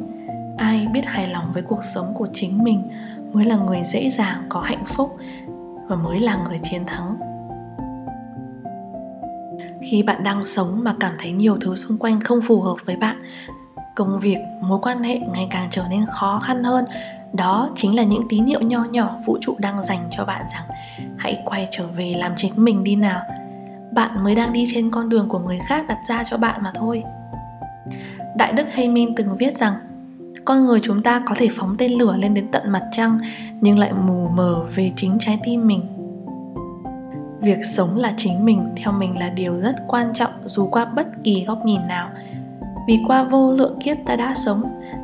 ai 0.58 0.88
biết 0.94 1.06
hài 1.06 1.28
lòng 1.28 1.52
với 1.54 1.64
cuộc 1.64 1.84
sống 1.84 2.14
của 2.14 2.28
chính 2.34 2.64
mình 2.64 2.88
mới 3.34 3.46
là 3.46 3.56
người 3.56 3.82
dễ 3.84 4.10
dàng 4.10 4.46
có 4.50 4.60
hạnh 4.60 4.86
phúc 4.86 5.18
và 5.88 5.96
mới 5.96 6.20
là 6.20 6.36
người 6.36 6.60
chiến 6.64 6.86
thắng. 6.86 7.18
Khi 9.82 10.04
bạn 10.04 10.24
đang 10.24 10.46
sống 10.46 10.84
mà 10.84 10.96
cảm 11.00 11.14
thấy 11.20 11.32
nhiều 11.32 11.58
thứ 11.62 11.76
xung 11.76 11.98
quanh 11.98 12.20
không 12.20 12.40
phù 12.42 12.62
hợp 12.62 12.76
với 12.86 12.96
bạn, 12.96 13.22
công 13.96 14.20
việc, 14.20 14.38
mối 14.62 14.80
quan 14.82 15.04
hệ 15.04 15.20
ngày 15.20 15.48
càng 15.52 15.68
trở 15.72 15.84
nên 15.90 16.06
khó 16.06 16.40
khăn 16.40 16.64
hơn. 16.64 16.86
Đó 17.34 17.70
chính 17.76 17.96
là 17.96 18.04
những 18.04 18.28
tín 18.30 18.46
hiệu 18.46 18.62
nho 18.62 18.84
nhỏ 18.84 19.16
vũ 19.26 19.38
trụ 19.42 19.56
đang 19.60 19.86
dành 19.86 20.08
cho 20.12 20.26
bạn 20.26 20.46
rằng 20.54 20.78
hãy 21.18 21.42
quay 21.46 21.68
trở 21.72 21.88
về 21.88 22.14
làm 22.18 22.32
chính 22.38 22.54
mình 22.56 22.84
đi 22.84 22.96
nào. 22.96 23.22
Bạn 23.92 24.24
mới 24.24 24.36
đang 24.36 24.54
đi 24.54 24.68
trên 24.74 24.92
con 24.92 25.10
đường 25.10 25.30
của 25.30 25.40
người 25.40 25.60
khác 25.68 25.86
đặt 25.88 25.98
ra 26.10 26.24
cho 26.24 26.38
bạn 26.38 26.60
mà 26.64 26.72
thôi. 26.76 27.04
Đại 28.38 28.54
đức 28.54 28.74
Haymin 28.74 29.16
từng 29.16 29.38
viết 29.38 29.58
rằng 29.58 29.74
con 30.46 30.66
người 30.66 30.80
chúng 30.84 31.04
ta 31.04 31.22
có 31.26 31.36
thể 31.38 31.48
phóng 31.52 31.76
tên 31.78 31.92
lửa 31.92 32.16
lên 32.18 32.34
đến 32.34 32.48
tận 32.52 32.72
mặt 32.72 32.84
trăng, 32.92 33.20
nhưng 33.62 33.80
lại 33.80 33.94
mù 33.94 34.28
mờ 34.28 34.66
về 34.76 34.92
chính 34.96 35.18
trái 35.20 35.40
tim 35.44 35.68
mình. 35.68 35.82
Việc 37.42 37.58
sống 37.74 37.96
là 37.96 38.14
chính 38.18 38.46
mình, 38.46 38.70
theo 38.76 38.94
mình 38.94 39.20
là 39.20 39.30
điều 39.30 39.60
rất 39.60 39.76
quan 39.88 40.14
trọng, 40.14 40.32
dù 40.44 40.68
qua 40.68 40.86
bất 40.86 41.08
kỳ 41.24 41.46
góc 41.48 41.66
nhìn 41.66 41.88
nào. 41.88 42.10
Vì 42.88 43.00
qua 43.08 43.24
vô 43.24 43.52
lượng 43.52 43.80
kiếp 43.80 43.98
ta 44.06 44.16
đã 44.16 44.34
sống, 44.36 44.64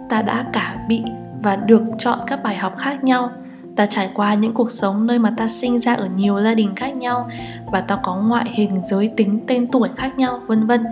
ta 0.10 0.22
đã 0.22 0.46
cả 0.54 0.86
bị 0.88 1.04
và 1.44 1.56
được 1.56 1.84
chọn 1.98 2.20
các 2.28 2.44
bài 2.44 2.56
học 2.56 2.78
khác 2.78 3.04
nhau. 3.04 3.30
Ta 3.76 3.86
trải 3.86 4.10
qua 4.14 4.34
những 4.34 4.54
cuộc 4.54 4.72
sống 4.72 5.08
nơi 5.08 5.20
mà 5.20 5.34
ta 5.38 5.48
sinh 5.48 5.80
ra 5.80 5.94
ở 5.94 6.10
nhiều 6.16 6.42
gia 6.42 6.54
đình 6.54 6.76
khác 6.76 6.98
nhau 6.98 7.30
và 7.72 7.82
ta 7.82 8.00
có 8.04 8.16
ngoại 8.16 8.46
hình, 8.54 8.78
giới 8.84 9.12
tính, 9.18 9.40
tên 9.48 9.68
tuổi 9.68 9.90
khác 9.96 10.18
nhau, 10.18 10.40
vân 10.48 10.68
vân. 10.68 10.84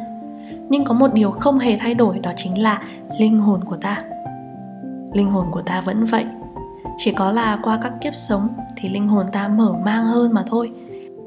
Nhưng 0.69 0.83
có 0.83 0.93
một 0.93 1.13
điều 1.13 1.31
không 1.31 1.59
hề 1.59 1.77
thay 1.77 1.93
đổi, 1.93 2.19
đó 2.19 2.31
chính 2.37 2.61
là 2.61 2.81
linh 3.19 3.37
hồn 3.37 3.63
của 3.63 3.75
ta 3.75 4.03
linh 5.13 5.29
hồn 5.29 5.45
của 5.51 5.61
ta 5.61 5.81
vẫn 5.81 6.05
vậy. 6.05 6.25
Chỉ 6.97 7.11
có 7.11 7.31
là 7.31 7.59
qua 7.63 7.79
các 7.83 7.93
kiếp 8.01 8.15
sống 8.15 8.47
thì 8.77 8.89
linh 8.89 9.07
hồn 9.07 9.25
ta 9.31 9.47
mở 9.47 9.73
mang 9.85 10.05
hơn 10.05 10.33
mà 10.33 10.43
thôi. 10.47 10.71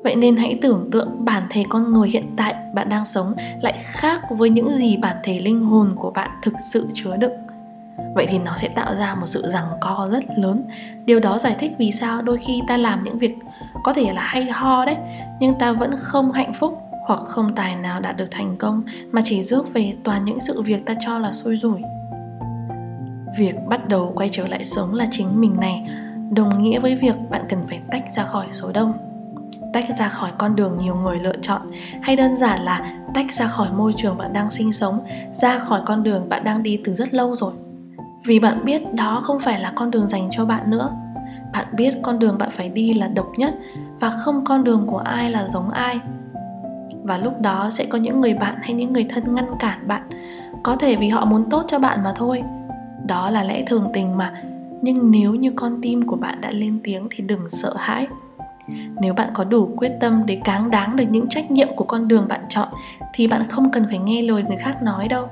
Vậy 0.04 0.16
nên 0.16 0.36
hãy 0.36 0.58
tưởng 0.62 0.88
tượng 0.92 1.24
bản 1.24 1.42
thể 1.50 1.64
con 1.68 1.92
người 1.92 2.08
hiện 2.08 2.34
tại 2.36 2.54
bạn 2.74 2.88
đang 2.88 3.06
sống 3.06 3.34
lại 3.60 3.78
khác 3.84 4.20
với 4.30 4.50
những 4.50 4.72
gì 4.72 4.96
bản 4.96 5.16
thể 5.22 5.40
linh 5.40 5.64
hồn 5.64 5.94
của 5.96 6.10
bạn 6.10 6.30
thực 6.42 6.54
sự 6.72 6.88
chứa 6.94 7.16
đựng. 7.16 7.32
Vậy 8.14 8.26
thì 8.28 8.38
nó 8.38 8.56
sẽ 8.56 8.68
tạo 8.68 8.94
ra 8.94 9.14
một 9.14 9.26
sự 9.26 9.50
rằng 9.50 9.66
co 9.80 10.08
rất 10.10 10.24
lớn. 10.36 10.64
Điều 11.04 11.20
đó 11.20 11.38
giải 11.38 11.56
thích 11.58 11.72
vì 11.78 11.92
sao 11.92 12.22
đôi 12.22 12.38
khi 12.38 12.62
ta 12.68 12.76
làm 12.76 13.02
những 13.02 13.18
việc 13.18 13.36
có 13.84 13.92
thể 13.92 14.12
là 14.12 14.22
hay 14.22 14.44
ho 14.44 14.84
đấy, 14.84 14.96
nhưng 15.40 15.58
ta 15.58 15.72
vẫn 15.72 15.90
không 15.98 16.32
hạnh 16.32 16.52
phúc 16.52 16.78
hoặc 17.06 17.20
không 17.20 17.54
tài 17.54 17.76
nào 17.76 18.00
đạt 18.00 18.16
được 18.16 18.30
thành 18.30 18.56
công, 18.56 18.82
mà 19.10 19.20
chỉ 19.24 19.42
rước 19.42 19.66
về 19.74 19.94
toàn 20.04 20.24
những 20.24 20.40
sự 20.40 20.62
việc 20.62 20.86
ta 20.86 20.94
cho 21.00 21.18
là 21.18 21.32
xui 21.32 21.56
rủi 21.56 21.80
việc 23.36 23.54
bắt 23.68 23.88
đầu 23.88 24.12
quay 24.16 24.28
trở 24.32 24.48
lại 24.48 24.64
sống 24.64 24.94
là 24.94 25.06
chính 25.10 25.40
mình 25.40 25.60
này. 25.60 25.88
Đồng 26.30 26.62
nghĩa 26.62 26.78
với 26.78 26.94
việc 26.94 27.14
bạn 27.30 27.42
cần 27.48 27.66
phải 27.68 27.80
tách 27.90 28.04
ra 28.14 28.22
khỏi 28.22 28.46
số 28.52 28.70
đông. 28.74 28.92
Tách 29.72 29.84
ra 29.98 30.08
khỏi 30.08 30.30
con 30.38 30.56
đường 30.56 30.78
nhiều 30.78 30.94
người 30.94 31.18
lựa 31.18 31.36
chọn, 31.42 31.62
hay 32.00 32.16
đơn 32.16 32.36
giản 32.36 32.60
là 32.62 32.96
tách 33.14 33.32
ra 33.32 33.46
khỏi 33.46 33.68
môi 33.72 33.92
trường 33.96 34.18
bạn 34.18 34.32
đang 34.32 34.50
sinh 34.50 34.72
sống, 34.72 35.04
ra 35.32 35.58
khỏi 35.58 35.80
con 35.86 36.02
đường 36.02 36.28
bạn 36.28 36.44
đang 36.44 36.62
đi 36.62 36.80
từ 36.84 36.94
rất 36.94 37.14
lâu 37.14 37.36
rồi. 37.36 37.52
Vì 38.24 38.38
bạn 38.38 38.64
biết 38.64 38.94
đó 38.94 39.20
không 39.22 39.40
phải 39.40 39.60
là 39.60 39.72
con 39.76 39.90
đường 39.90 40.08
dành 40.08 40.28
cho 40.30 40.44
bạn 40.44 40.70
nữa. 40.70 40.90
Bạn 41.52 41.66
biết 41.72 41.94
con 42.02 42.18
đường 42.18 42.38
bạn 42.38 42.50
phải 42.50 42.68
đi 42.68 42.94
là 42.94 43.08
độc 43.08 43.26
nhất 43.36 43.54
và 44.00 44.10
không 44.10 44.44
con 44.44 44.64
đường 44.64 44.86
của 44.86 44.98
ai 44.98 45.30
là 45.30 45.48
giống 45.48 45.70
ai. 45.70 46.00
Và 47.02 47.18
lúc 47.18 47.40
đó 47.40 47.70
sẽ 47.70 47.84
có 47.84 47.98
những 47.98 48.20
người 48.20 48.34
bạn 48.34 48.54
hay 48.62 48.72
những 48.72 48.92
người 48.92 49.06
thân 49.10 49.34
ngăn 49.34 49.46
cản 49.58 49.88
bạn. 49.88 50.02
Có 50.62 50.76
thể 50.76 50.96
vì 50.96 51.08
họ 51.08 51.24
muốn 51.24 51.50
tốt 51.50 51.64
cho 51.68 51.78
bạn 51.78 52.04
mà 52.04 52.12
thôi 52.16 52.42
đó 53.06 53.30
là 53.30 53.44
lẽ 53.44 53.62
thường 53.66 53.90
tình 53.92 54.16
mà. 54.16 54.42
Nhưng 54.82 55.10
nếu 55.10 55.34
như 55.34 55.52
con 55.56 55.78
tim 55.82 56.06
của 56.06 56.16
bạn 56.16 56.40
đã 56.40 56.50
lên 56.50 56.80
tiếng 56.84 57.08
thì 57.10 57.24
đừng 57.24 57.50
sợ 57.50 57.74
hãi. 57.76 58.06
Nếu 59.00 59.14
bạn 59.14 59.28
có 59.34 59.44
đủ 59.44 59.74
quyết 59.76 59.92
tâm 60.00 60.22
để 60.26 60.40
cáng 60.44 60.70
đáng 60.70 60.96
được 60.96 61.04
những 61.10 61.28
trách 61.28 61.50
nhiệm 61.50 61.68
của 61.76 61.84
con 61.84 62.08
đường 62.08 62.28
bạn 62.28 62.40
chọn, 62.48 62.68
thì 63.14 63.26
bạn 63.26 63.48
không 63.48 63.70
cần 63.70 63.86
phải 63.88 63.98
nghe 63.98 64.22
lời 64.22 64.44
người 64.48 64.56
khác 64.56 64.82
nói 64.82 65.08
đâu. 65.08 65.28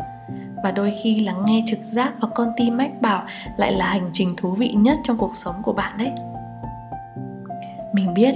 Và 0.65 0.71
đôi 0.71 0.93
khi 1.03 1.21
lắng 1.21 1.45
nghe 1.47 1.65
trực 1.67 1.79
giác 1.85 2.13
và 2.21 2.29
con 2.35 2.49
tim 2.57 2.77
mách 2.77 3.01
bảo 3.01 3.23
lại 3.57 3.73
là 3.73 3.87
hành 3.87 4.11
trình 4.13 4.35
thú 4.37 4.51
vị 4.51 4.73
nhất 4.77 4.99
trong 5.05 5.17
cuộc 5.17 5.37
sống 5.37 5.55
của 5.63 5.73
bạn 5.73 5.99
đấy. 5.99 6.13
Mình 7.93 8.15
biết, 8.15 8.35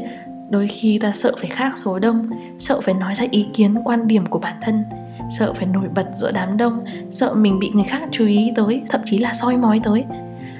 đôi 0.48 0.68
khi 0.68 0.98
ta 0.98 1.12
sợ 1.14 1.34
phải 1.40 1.50
khác 1.50 1.78
số 1.78 1.98
đông, 1.98 2.30
sợ 2.58 2.80
phải 2.80 2.94
nói 2.94 3.14
ra 3.14 3.24
ý 3.30 3.46
kiến 3.54 3.74
quan 3.84 4.06
điểm 4.06 4.26
của 4.26 4.38
bản 4.38 4.56
thân 4.62 4.84
sợ 5.30 5.52
phải 5.52 5.66
nổi 5.66 5.88
bật 5.94 6.06
giữa 6.16 6.32
đám 6.32 6.56
đông, 6.56 6.84
sợ 7.10 7.34
mình 7.34 7.58
bị 7.58 7.70
người 7.74 7.84
khác 7.84 8.02
chú 8.10 8.26
ý 8.26 8.52
tới, 8.56 8.82
thậm 8.88 9.00
chí 9.04 9.18
là 9.18 9.34
soi 9.34 9.56
mói 9.56 9.80
tới. 9.84 10.04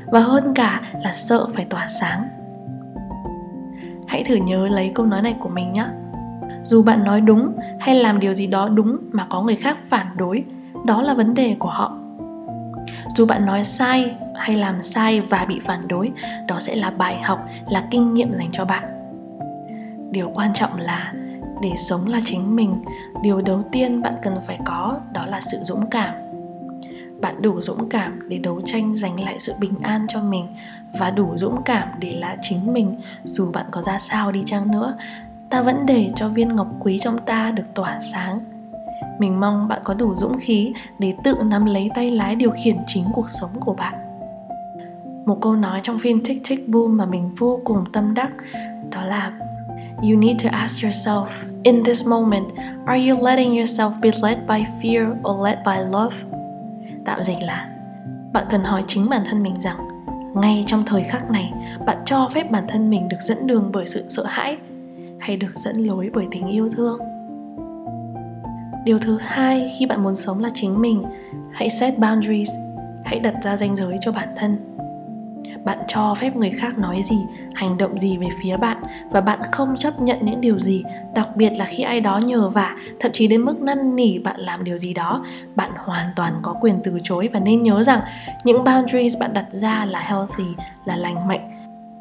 Và 0.07 0.21
hơn 0.21 0.55
cả 0.55 0.81
là 1.03 1.13
sợ 1.13 1.49
phải 1.55 1.65
tỏa 1.65 1.89
sáng. 1.89 2.29
Hãy 4.07 4.25
thử 4.25 4.35
nhớ 4.35 4.69
lấy 4.69 4.93
câu 4.95 5.07
nói 5.07 5.23
này 5.23 5.37
của 5.41 5.49
mình 5.49 5.73
nhé. 5.73 5.87
Dù 6.65 6.83
bạn 6.83 7.05
nói 7.05 7.21
đúng 7.21 7.53
hay 7.81 7.95
làm 7.95 8.21
điều 8.21 8.33
gì 8.33 8.47
đó 8.47 8.69
đúng 8.69 8.97
mà 9.13 9.27
có 9.29 9.43
người 9.43 9.57
khác 9.57 9.77
phản 9.89 10.07
đối, 10.17 10.45
đó 10.85 11.03
là 11.03 11.15
vấn 11.15 11.35
đề 11.35 11.57
của 11.59 11.69
họ. 11.69 11.99
Dù 13.17 13.27
bạn 13.27 13.47
nói 13.47 13.65
sai 13.65 14.15
hay 14.35 14.57
làm 14.57 14.83
sai 14.83 15.21
và 15.21 15.45
bị 15.49 15.61
phản 15.61 15.89
đối, 15.89 16.13
đó 16.49 16.57
sẽ 16.61 16.77
là 16.77 16.91
bài 16.91 17.23
học, 17.23 17.45
là 17.69 17.85
kinh 17.91 18.15
nghiệm 18.15 18.37
dành 18.37 18.51
cho 18.53 18.65
bạn. 18.65 18.85
Điều 20.11 20.31
quan 20.35 20.55
trọng 20.55 20.71
là 20.79 21.13
để 21.65 21.77
sống 21.77 22.07
là 22.07 22.21
chính 22.25 22.57
mình, 22.57 22.85
điều 23.23 23.43
đầu 23.43 23.63
tiên 23.73 24.03
bạn 24.03 24.15
cần 24.23 24.39
phải 24.47 24.59
có 24.65 25.01
đó 25.13 25.27
là 25.27 25.41
sự 25.41 25.59
dũng 25.63 25.91
cảm. 25.91 26.15
Bạn 27.21 27.43
đủ 27.43 27.61
dũng 27.61 27.89
cảm 27.89 28.29
để 28.29 28.39
đấu 28.39 28.61
tranh 28.65 28.97
giành 28.97 29.25
lại 29.25 29.37
sự 29.41 29.53
bình 29.61 29.75
an 29.83 30.07
cho 30.09 30.21
mình 30.21 30.47
và 30.99 31.11
đủ 31.11 31.33
dũng 31.37 31.63
cảm 31.65 31.89
để 31.99 32.13
là 32.13 32.37
chính 32.43 32.73
mình, 32.73 33.01
dù 33.25 33.53
bạn 33.53 33.67
có 33.71 33.83
ra 33.83 33.99
sao 33.99 34.33
đi 34.33 34.43
chăng 34.47 34.71
nữa, 34.71 34.95
ta 35.51 35.63
vẫn 35.63 35.87
để 35.87 36.11
cho 36.17 36.29
viên 36.29 36.57
ngọc 36.57 36.67
quý 36.81 36.99
trong 37.03 37.19
ta 37.19 37.51
được 37.51 37.75
tỏa 37.75 38.01
sáng. 38.01 38.41
Mình 39.19 39.41
mong 39.41 39.69
bạn 39.69 39.81
có 39.85 39.95
đủ 39.95 40.17
dũng 40.17 40.39
khí 40.39 40.73
để 40.99 41.15
tự 41.25 41.37
nắm 41.45 41.65
lấy 41.65 41.91
tay 41.95 42.11
lái 42.11 42.37
điều 42.37 42.51
khiển 42.65 42.77
chính 42.87 43.05
cuộc 43.13 43.31
sống 43.31 43.61
của 43.61 43.75
bạn. 43.75 43.95
Một 45.27 45.39
câu 45.41 45.57
nói 45.57 45.81
trong 45.83 45.99
phim 45.99 46.21
Tick 46.25 46.49
Tick 46.49 46.69
Boom 46.69 46.97
mà 46.97 47.07
mình 47.07 47.35
vô 47.39 47.61
cùng 47.65 47.85
tâm 47.93 48.15
đắc, 48.15 48.31
đó 48.91 49.05
là 49.05 49.33
You 50.03 50.17
need 50.17 50.37
to 50.45 50.49
ask 50.53 50.83
yourself 50.83 51.27
in 51.63 51.85
this 51.85 52.07
moment, 52.07 52.49
are 52.87 53.09
you 53.09 53.17
letting 53.23 53.55
yourself 53.55 54.01
be 54.03 54.11
led 54.23 54.39
by 54.47 54.67
fear 54.83 55.17
or 55.23 55.45
led 55.45 55.59
by 55.65 55.79
love? 55.91 56.17
Tạm 57.05 57.25
dịch 57.25 57.39
là 57.43 57.71
bạn 58.33 58.47
cần 58.51 58.65
hỏi 58.65 58.85
chính 58.89 59.09
bản 59.09 59.25
thân 59.31 59.43
mình 59.43 59.61
rằng 59.61 59.77
ngay 60.35 60.65
trong 60.67 60.85
thời 60.87 61.03
khắc 61.03 61.31
này 61.31 61.53
bạn 61.87 61.99
cho 62.07 62.29
phép 62.33 62.51
bản 62.51 62.65
thân 62.69 62.91
mình 62.91 63.09
được 63.09 63.17
dẫn 63.27 63.47
đường 63.47 63.71
bởi 63.73 63.87
sự 63.87 64.05
sợ 64.09 64.25
hãi 64.27 64.57
hay 65.19 65.37
được 65.37 65.53
dẫn 65.57 65.77
lối 65.77 66.11
bởi 66.15 66.27
tình 66.31 66.47
yêu 66.47 66.71
thương 66.77 66.99
điều 68.85 68.99
thứ 68.99 69.19
hai 69.21 69.71
khi 69.79 69.87
bạn 69.87 70.03
muốn 70.03 70.15
sống 70.15 70.41
là 70.41 70.51
chính 70.55 70.81
mình 70.81 71.05
hãy 71.53 71.71
set 71.71 71.99
boundaries 71.99 72.51
hãy 73.05 73.19
đặt 73.19 73.35
ra 73.43 73.57
ranh 73.57 73.77
giới 73.77 73.99
cho 74.01 74.13
bản 74.13 74.29
thân 74.37 74.57
bạn 75.65 75.79
cho 75.87 76.15
phép 76.15 76.37
người 76.37 76.51
khác 76.51 76.79
nói 76.79 77.03
gì, 77.05 77.17
hành 77.55 77.79
động 77.79 78.01
gì 78.01 78.17
về 78.17 78.27
phía 78.43 78.57
bạn 78.57 78.83
và 79.11 79.21
bạn 79.21 79.39
không 79.53 79.77
chấp 79.77 80.01
nhận 80.01 80.19
những 80.23 80.41
điều 80.41 80.59
gì, 80.59 80.85
đặc 81.15 81.37
biệt 81.37 81.51
là 81.51 81.65
khi 81.65 81.83
ai 81.83 82.01
đó 82.01 82.19
nhờ 82.19 82.51
vả, 82.51 82.77
thậm 83.01 83.13
chí 83.13 83.29
đến 83.29 83.41
mức 83.41 83.61
năn 83.61 83.97
nỉ 83.97 84.19
bạn 84.19 84.41
làm 84.41 84.65
điều 84.65 84.79
gì 84.79 84.95
đó, 84.95 85.25
bạn 85.55 85.71
hoàn 85.77 86.07
toàn 86.17 86.33
có 86.43 86.55
quyền 86.61 86.81
từ 86.85 87.01
chối 87.03 87.29
và 87.33 87.41
nên 87.41 87.63
nhớ 87.63 87.83
rằng 87.83 88.01
những 88.45 88.65
boundaries 88.65 89.19
bạn 89.21 89.35
đặt 89.35 89.47
ra 89.53 89.85
là 89.85 90.01
healthy, 90.01 90.55
là 90.85 90.97
lành 90.97 91.29
mạnh 91.29 91.51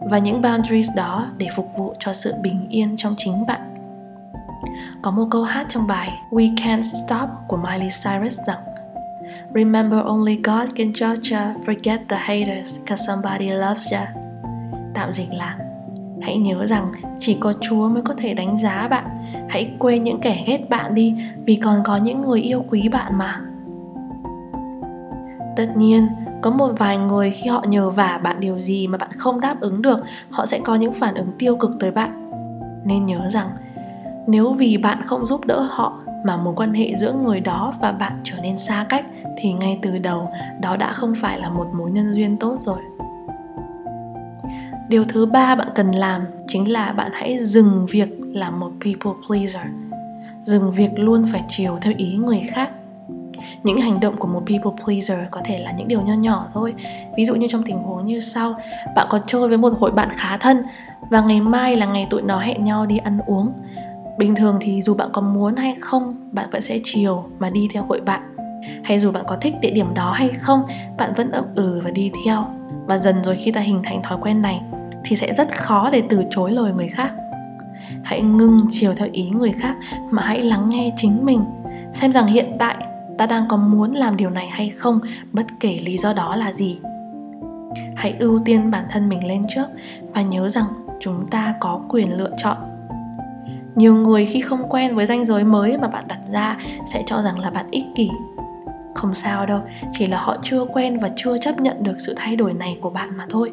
và 0.10 0.18
những 0.18 0.42
boundaries 0.42 0.90
đó 0.96 1.28
để 1.38 1.48
phục 1.56 1.70
vụ 1.78 1.94
cho 2.00 2.14
sự 2.14 2.34
bình 2.42 2.68
yên 2.70 2.94
trong 2.98 3.16
chính 3.18 3.46
bạn. 3.46 3.62
Có 5.02 5.12
một 5.12 5.26
câu 5.32 5.44
hát 5.44 5.66
trong 5.70 5.88
bài 5.88 6.10
We 6.32 6.56
Can't 6.56 6.82
Stop 6.82 7.30
của 7.48 7.58
Miley 7.58 7.90
Cyrus 8.04 8.40
rằng 8.48 8.60
Remember 9.56 10.00
only 10.06 10.36
God 10.36 10.76
can 10.76 10.92
judge 10.92 11.36
ya, 11.36 11.56
forget 11.66 11.98
the 12.10 12.18
haters, 12.18 12.80
cause 12.88 13.04
somebody 13.08 13.50
loves 13.50 13.94
ya. 13.94 14.14
Tạm 14.94 15.12
dịch 15.12 15.34
là 15.34 15.58
Hãy 16.22 16.38
nhớ 16.38 16.66
rằng 16.68 16.92
chỉ 17.20 17.38
có 17.40 17.54
Chúa 17.62 17.90
mới 17.90 18.02
có 18.02 18.14
thể 18.18 18.34
đánh 18.34 18.58
giá 18.58 18.88
bạn. 18.88 19.06
Hãy 19.50 19.72
quên 19.80 20.04
những 20.04 20.20
kẻ 20.22 20.44
ghét 20.48 20.70
bạn 20.70 20.96
đi 20.96 21.16
Vì 21.46 21.56
còn 21.56 21.84
có 21.84 21.98
những 21.98 22.22
người 22.22 22.42
yêu 22.42 22.66
quý 22.70 22.90
bạn 22.90 23.18
mà. 23.18 23.42
Tất 25.56 25.78
nhiên, 25.78 26.08
có 26.42 26.52
một 26.52 26.70
vài 26.78 26.98
người 26.98 27.32
khi 27.32 27.50
họ 27.50 27.64
nhờ 27.68 27.90
vả 27.90 28.20
bạn 28.24 28.40
điều 28.40 28.60
gì 28.60 28.88
mà 28.88 28.98
bạn 28.98 29.10
không 29.18 29.40
đáp 29.40 29.60
ứng 29.60 29.82
được 29.82 30.00
Họ 30.30 30.46
sẽ 30.46 30.60
có 30.60 30.76
những 30.76 30.94
phản 30.94 31.16
ứng 31.16 31.32
tiêu 31.40 31.56
cực 31.56 31.72
tới 31.80 31.92
bạn. 31.92 32.30
Nên 32.86 33.06
nhớ 33.06 33.30
rằng 33.30 33.50
nếu 34.28 34.54
vì 34.54 34.78
bạn 34.78 35.02
không 35.06 35.26
giúp 35.26 35.46
đỡ 35.46 35.68
họ 35.70 36.00
mà 36.26 36.38
mối 36.38 36.54
quan 36.58 36.74
hệ 36.74 36.96
giữa 36.96 37.14
người 37.14 37.40
đó 37.40 37.74
và 37.82 37.92
bạn 37.92 38.22
trở 38.24 38.36
nên 38.42 38.58
xa 38.58 38.86
cách 38.90 39.06
thì 39.38 39.54
ngay 39.54 39.80
từ 39.82 39.98
đầu, 39.98 40.30
đó 40.62 40.76
đã 40.76 40.94
không 40.94 41.14
phải 41.16 41.40
là 41.40 41.50
một 41.50 41.68
mối 41.74 41.92
nhân 41.92 42.14
duyên 42.14 42.38
tốt 42.38 42.58
rồi. 42.60 42.80
Điều 44.90 45.04
thứ 45.04 45.26
ba 45.26 45.56
bạn 45.56 45.68
cần 45.76 45.92
làm 45.92 46.26
chính 46.48 46.72
là 46.72 46.92
bạn 46.92 47.12
hãy 47.14 47.40
dừng 47.40 47.86
việc 47.90 48.10
làm 48.34 48.60
một 48.60 48.72
people 48.82 49.12
pleaser. 49.28 49.68
Dừng 50.46 50.72
việc 50.72 50.90
luôn 50.96 51.26
phải 51.32 51.42
chiều 51.48 51.78
theo 51.82 51.94
ý 51.98 52.18
người 52.18 52.42
khác. 52.52 52.70
Những 53.64 53.78
hành 53.78 54.00
động 54.00 54.16
của 54.18 54.28
một 54.28 54.44
people 54.48 54.84
pleaser 54.84 55.20
có 55.32 55.42
thể 55.46 55.60
là 55.60 55.72
những 55.72 55.88
điều 55.88 56.02
nho 56.02 56.14
nhỏ 56.14 56.48
thôi. 56.54 56.74
Ví 57.18 57.26
dụ 57.26 57.36
như 57.36 57.48
trong 57.50 57.64
tình 57.64 57.78
huống 57.78 58.06
như 58.06 58.20
sau, 58.20 58.56
bạn 58.96 59.08
có 59.10 59.20
chơi 59.28 59.48
với 59.48 59.58
một 59.58 59.74
hội 59.80 59.92
bạn 59.92 60.10
khá 60.16 60.38
thân 60.38 60.64
và 61.10 61.22
ngày 61.22 61.42
mai 61.42 61.76
là 61.76 61.86
ngày 61.86 62.08
tụi 62.10 62.22
nó 62.22 62.40
hẹn 62.40 62.64
nhau 62.64 62.86
đi 62.86 62.98
ăn 62.98 63.20
uống. 63.26 63.52
Bình 64.18 64.36
thường 64.36 64.58
thì 64.62 64.82
dù 64.82 64.96
bạn 64.96 65.10
có 65.14 65.22
muốn 65.22 65.56
hay 65.56 65.76
không, 65.80 66.16
bạn 66.32 66.50
vẫn 66.52 66.62
sẽ 66.62 66.80
chiều 66.84 67.24
mà 67.40 67.50
đi 67.50 67.68
theo 67.74 67.84
hội 67.84 68.02
bạn 68.02 68.33
hay 68.84 69.00
dù 69.00 69.12
bạn 69.12 69.24
có 69.28 69.36
thích 69.36 69.54
địa 69.62 69.72
điểm 69.72 69.94
đó 69.94 70.12
hay 70.12 70.30
không, 70.30 70.64
bạn 70.98 71.14
vẫn 71.18 71.32
ậm 71.32 71.46
ừ 71.56 71.82
và 71.84 71.92
đi 71.92 72.12
theo. 72.26 72.46
Và 72.86 72.98
dần 72.98 73.24
rồi 73.24 73.36
khi 73.36 73.52
ta 73.52 73.62
hình 73.62 73.82
thành 73.84 74.04
thói 74.04 74.18
quen 74.22 74.42
này, 74.42 74.62
thì 75.06 75.16
sẽ 75.16 75.34
rất 75.34 75.58
khó 75.58 75.90
để 75.90 76.04
từ 76.10 76.24
chối 76.30 76.52
lời 76.52 76.74
người 76.74 76.88
khác. 76.88 77.12
Hãy 78.04 78.22
ngưng 78.22 78.60
chiều 78.70 78.94
theo 78.96 79.08
ý 79.12 79.30
người 79.30 79.52
khác 79.60 79.76
mà 80.12 80.22
hãy 80.22 80.44
lắng 80.44 80.70
nghe 80.70 80.94
chính 80.98 81.26
mình. 81.26 81.44
Xem 81.94 82.14
rằng 82.14 82.28
hiện 82.28 82.56
tại, 82.60 82.76
ta 83.18 83.26
đang 83.26 83.48
có 83.48 83.58
muốn 83.58 83.94
làm 83.94 84.18
điều 84.18 84.30
này 84.30 84.48
hay 84.48 84.70
không, 84.70 85.00
bất 85.32 85.46
kể 85.60 85.80
lý 85.86 85.98
do 85.98 86.14
đó 86.14 86.36
là 86.36 86.52
gì. 86.54 86.80
Hãy 87.96 88.16
ưu 88.20 88.40
tiên 88.46 88.72
bản 88.72 88.86
thân 88.92 89.10
mình 89.10 89.28
lên 89.28 89.44
trước 89.50 89.66
và 90.14 90.22
nhớ 90.22 90.50
rằng 90.50 90.66
chúng 91.00 91.26
ta 91.28 91.56
có 91.60 91.82
quyền 91.90 92.18
lựa 92.18 92.32
chọn. 92.38 92.58
Nhiều 93.76 93.96
người 93.96 94.26
khi 94.26 94.42
không 94.42 94.70
quen 94.70 94.96
với 94.96 95.06
ranh 95.06 95.26
giới 95.26 95.44
mới 95.44 95.78
mà 95.78 95.88
bạn 95.88 96.04
đặt 96.08 96.20
ra 96.32 96.58
sẽ 96.94 97.04
cho 97.06 97.22
rằng 97.22 97.40
là 97.40 97.50
bạn 97.50 97.66
ích 97.72 97.86
kỷ 97.96 98.10
không 98.96 99.16
sao 99.16 99.46
đâu, 99.46 99.60
chỉ 99.92 100.08
là 100.08 100.18
họ 100.18 100.38
chưa 100.44 100.66
quen 100.66 101.00
và 101.00 101.10
chưa 101.16 101.38
chấp 101.38 101.62
nhận 101.62 101.84
được 101.84 101.96
sự 102.00 102.14
thay 102.18 102.36
đổi 102.36 102.54
này 102.54 102.78
của 102.82 102.90
bạn 102.90 103.18
mà 103.18 103.26
thôi. 103.30 103.52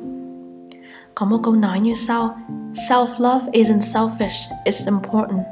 Có 1.15 1.27
một 1.27 1.37
câu 1.43 1.55
nói 1.55 1.81
như 1.81 1.95
sau 1.95 2.37
self 2.75 3.07
love 3.19 3.53
isn't 3.53 3.79
selfish, 3.79 4.53
it's 4.65 4.93
important. 4.93 5.47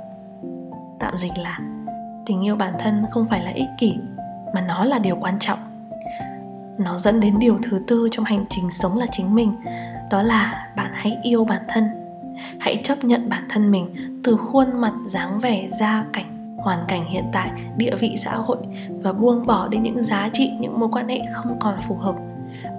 Tạm 0.99 1.18
dịch 1.18 1.38
là, 1.38 1.59
tình 2.26 2.45
yêu 2.45 2.57
bản 2.57 2.73
thân 2.78 3.04
không 3.11 3.26
phải 3.30 3.42
là 3.45 3.50
ích 3.50 3.68
kỷ, 3.78 3.95
mà 4.54 4.61
nó 4.61 4.85
là 4.85 4.99
điều 4.99 5.16
quan 5.21 5.38
trọng. 5.40 5.59
Nó 6.78 6.99
dẫn 6.99 7.21
đến 7.21 7.38
điều 7.38 7.59
thứ 7.62 7.80
tư 7.87 8.09
trong 8.12 8.25
hành 8.25 8.45
trình 8.50 8.71
sống 8.71 8.97
là 8.97 9.07
chính 9.12 9.35
mình, 9.35 9.54
đó 10.11 10.23
là 10.23 10.68
bạn 10.76 10.90
hãy 10.95 11.18
yêu 11.23 11.45
bản 11.45 11.62
thân. 11.68 11.85
Hãy 12.61 12.80
chấp 12.85 13.04
nhận 13.04 13.28
bản 13.28 13.42
thân 13.49 13.71
mình 13.71 14.21
từ 14.25 14.37
khuôn 14.37 14.80
mặt 14.80 14.92
dáng 15.07 15.40
vẻ 15.40 15.68
da 15.80 16.04
cảnh 16.12 16.38
hoàn 16.68 16.84
cảnh 16.88 17.04
hiện 17.08 17.25
tại, 17.32 17.50
địa 17.76 17.96
vị 17.98 18.14
xã 18.16 18.34
hội 18.34 18.56
và 19.02 19.12
buông 19.12 19.46
bỏ 19.46 19.68
đi 19.68 19.78
những 19.78 20.02
giá 20.02 20.30
trị, 20.32 20.50
những 20.60 20.80
mối 20.80 20.88
quan 20.92 21.08
hệ 21.08 21.20
không 21.32 21.56
còn 21.60 21.75
phù 21.88 21.94
hợp. 21.94 22.14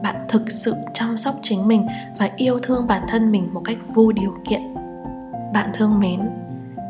Bạn 0.04 0.16
thực 0.28 0.52
sự 0.52 0.76
chăm 0.94 1.18
sóc 1.18 1.36
chính 1.44 1.68
mình 1.68 1.88
và 2.20 2.30
yêu 2.36 2.60
thương 2.64 2.88
bản 2.88 3.02
thân 3.10 3.32
mình 3.32 3.54
một 3.54 3.62
cách 3.66 3.78
vô 3.94 4.12
điều 4.12 4.34
kiện. 4.50 4.62
Bạn 5.54 5.70
thương 5.74 6.00
mến, 6.00 6.20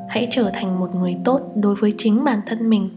hãy 0.09 0.27
trở 0.31 0.49
thành 0.53 0.79
một 0.79 0.95
người 0.95 1.17
tốt 1.25 1.41
đối 1.55 1.75
với 1.75 1.93
chính 1.97 2.23
bản 2.23 2.41
thân 2.45 2.69
mình. 2.69 2.89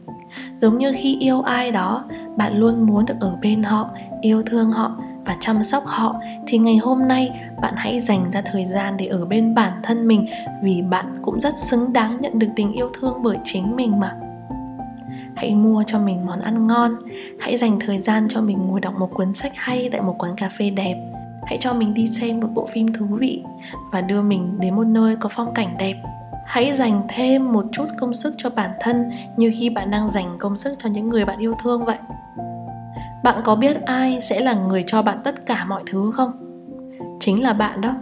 Giống 0.60 0.78
như 0.78 0.92
khi 0.96 1.18
yêu 1.20 1.40
ai 1.40 1.72
đó, 1.72 2.04
bạn 2.36 2.56
luôn 2.56 2.86
muốn 2.86 3.04
được 3.04 3.16
ở 3.20 3.36
bên 3.42 3.62
họ, 3.62 3.90
yêu 4.20 4.42
thương 4.46 4.70
họ 4.70 4.96
và 5.24 5.36
chăm 5.40 5.62
sóc 5.64 5.82
họ, 5.86 6.16
thì 6.46 6.58
ngày 6.58 6.76
hôm 6.76 7.08
nay 7.08 7.30
bạn 7.62 7.74
hãy 7.76 8.00
dành 8.00 8.30
ra 8.32 8.42
thời 8.42 8.66
gian 8.66 8.96
để 8.96 9.06
ở 9.06 9.24
bên 9.24 9.54
bản 9.54 9.72
thân 9.82 10.08
mình, 10.08 10.26
vì 10.62 10.82
bạn 10.82 11.18
cũng 11.22 11.40
rất 11.40 11.56
xứng 11.56 11.92
đáng 11.92 12.20
nhận 12.20 12.38
được 12.38 12.48
tình 12.56 12.72
yêu 12.72 12.90
thương 13.00 13.22
bởi 13.22 13.36
chính 13.44 13.76
mình 13.76 14.00
mà. 14.00 14.16
Hãy 15.36 15.54
mua 15.54 15.82
cho 15.86 15.98
mình 15.98 16.26
món 16.26 16.40
ăn 16.40 16.66
ngon, 16.66 16.94
hãy 17.40 17.56
dành 17.56 17.80
thời 17.80 17.98
gian 17.98 18.26
cho 18.30 18.40
mình 18.40 18.58
ngồi 18.66 18.80
đọc 18.80 18.94
một 18.98 19.08
cuốn 19.14 19.34
sách 19.34 19.52
hay 19.54 19.88
tại 19.92 20.00
một 20.00 20.14
quán 20.18 20.36
cà 20.36 20.48
phê 20.48 20.70
đẹp. 20.70 20.96
Hãy 21.46 21.58
cho 21.58 21.72
mình 21.72 21.94
đi 21.94 22.08
xem 22.08 22.40
một 22.40 22.48
bộ 22.54 22.66
phim 22.66 22.92
thú 22.92 23.06
vị 23.06 23.42
và 23.92 24.00
đưa 24.00 24.22
mình 24.22 24.60
đến 24.60 24.74
một 24.74 24.86
nơi 24.86 25.16
có 25.16 25.28
phong 25.32 25.54
cảnh 25.54 25.76
đẹp. 25.78 26.02
Hãy 26.46 26.76
dành 26.76 27.02
thêm 27.08 27.52
một 27.52 27.64
chút 27.72 27.84
công 28.00 28.14
sức 28.14 28.34
cho 28.36 28.50
bản 28.50 28.70
thân, 28.80 29.10
như 29.36 29.52
khi 29.58 29.70
bạn 29.70 29.90
đang 29.90 30.10
dành 30.10 30.36
công 30.38 30.56
sức 30.56 30.74
cho 30.78 30.88
những 30.88 31.08
người 31.08 31.24
bạn 31.24 31.38
yêu 31.38 31.54
thương 31.62 31.84
vậy 31.84 31.96
bạn 33.24 33.42
có 33.44 33.56
biết 33.56 33.82
ai 33.82 34.20
sẽ 34.20 34.40
là 34.40 34.54
người 34.54 34.84
cho 34.86 35.02
bạn 35.02 35.20
tất 35.24 35.46
cả 35.46 35.64
mọi 35.64 35.82
thứ 35.86 36.12
không? 36.14 36.32
Chính 37.20 37.42
là 37.42 37.52
bạn 37.52 37.80
đó. 37.80 37.94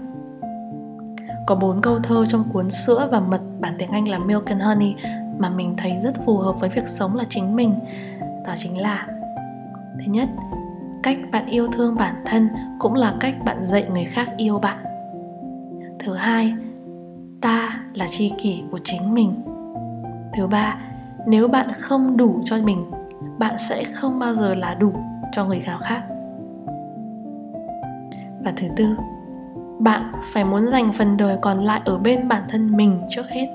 Có 1.46 1.54
bốn 1.54 1.80
câu 1.80 1.98
thơ 1.98 2.24
trong 2.26 2.44
cuốn 2.52 2.70
sữa 2.70 3.08
và 3.12 3.20
mật, 3.20 3.40
bản 3.60 3.74
tiếng 3.78 3.90
anh 3.90 4.08
là 4.08 4.18
milk 4.18 4.46
and 4.46 4.62
honey, 4.62 4.94
mà 5.38 5.50
mình 5.50 5.74
thấy 5.76 5.92
rất 6.02 6.26
phù 6.26 6.36
hợp 6.36 6.60
với 6.60 6.68
việc 6.68 6.88
sống 6.88 7.16
là 7.16 7.24
chính 7.28 7.56
mình. 7.56 7.78
Đó 8.46 8.54
chính 8.58 8.78
là, 8.78 9.06
thứ 9.98 10.12
nhất, 10.12 10.28
cách 11.02 11.18
bạn 11.32 11.46
yêu 11.46 11.68
thương 11.72 11.94
bản 11.94 12.14
thân 12.26 12.48
cũng 12.78 12.94
là 12.94 13.14
cách 13.20 13.34
bạn 13.44 13.66
dạy 13.66 13.86
người 13.92 14.04
khác 14.04 14.28
yêu 14.36 14.58
bạn. 14.58 14.78
Thứ 15.98 16.14
hai, 16.14 16.54
ta 17.40 17.80
là 17.94 18.06
tri 18.10 18.32
kỷ 18.42 18.62
của 18.70 18.78
chính 18.84 19.14
mình. 19.14 19.42
Thứ 20.34 20.46
ba, 20.46 20.78
nếu 21.26 21.48
bạn 21.48 21.68
không 21.78 22.16
đủ 22.16 22.40
cho 22.44 22.56
mình, 22.56 22.90
bạn 23.38 23.54
sẽ 23.68 23.84
không 23.84 24.18
bao 24.18 24.34
giờ 24.34 24.54
là 24.54 24.74
đủ 24.74 24.92
cho 25.32 25.44
người 25.44 25.62
nào 25.66 25.78
khác. 25.82 26.02
Và 28.44 28.52
thứ 28.56 28.66
tư, 28.76 28.96
bạn 29.78 30.12
phải 30.32 30.44
muốn 30.44 30.68
dành 30.68 30.92
phần 30.92 31.16
đời 31.16 31.36
còn 31.40 31.60
lại 31.60 31.80
ở 31.84 31.98
bên 31.98 32.28
bản 32.28 32.42
thân 32.48 32.76
mình 32.76 33.00
trước 33.08 33.26
hết. 33.28 33.46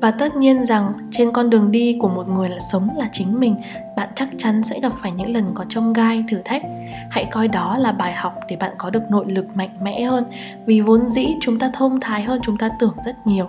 Và 0.00 0.10
tất 0.10 0.36
nhiên 0.36 0.64
rằng 0.64 0.92
trên 1.10 1.32
con 1.32 1.50
đường 1.50 1.70
đi 1.70 1.98
của 2.00 2.08
một 2.08 2.28
người 2.28 2.48
là 2.48 2.58
sống 2.72 2.88
là 2.96 3.08
chính 3.12 3.40
mình, 3.40 3.56
bạn 3.96 4.08
chắc 4.14 4.28
chắn 4.38 4.62
sẽ 4.62 4.80
gặp 4.80 4.92
phải 5.02 5.12
những 5.12 5.30
lần 5.30 5.44
có 5.54 5.64
trông 5.68 5.92
gai, 5.92 6.24
thử 6.30 6.38
thách. 6.44 6.62
Hãy 7.10 7.24
coi 7.30 7.48
đó 7.48 7.78
là 7.78 7.92
bài 7.92 8.12
học 8.12 8.34
để 8.48 8.56
bạn 8.56 8.72
có 8.78 8.90
được 8.90 9.02
nội 9.10 9.24
lực 9.28 9.56
mạnh 9.56 9.70
mẽ 9.82 10.02
hơn, 10.02 10.24
vì 10.66 10.80
vốn 10.80 11.06
dĩ 11.06 11.26
chúng 11.40 11.58
ta 11.58 11.70
thông 11.74 12.00
thái 12.00 12.22
hơn, 12.22 12.40
chúng 12.42 12.58
ta 12.58 12.70
tưởng 12.78 12.94
rất 13.04 13.26
nhiều 13.26 13.46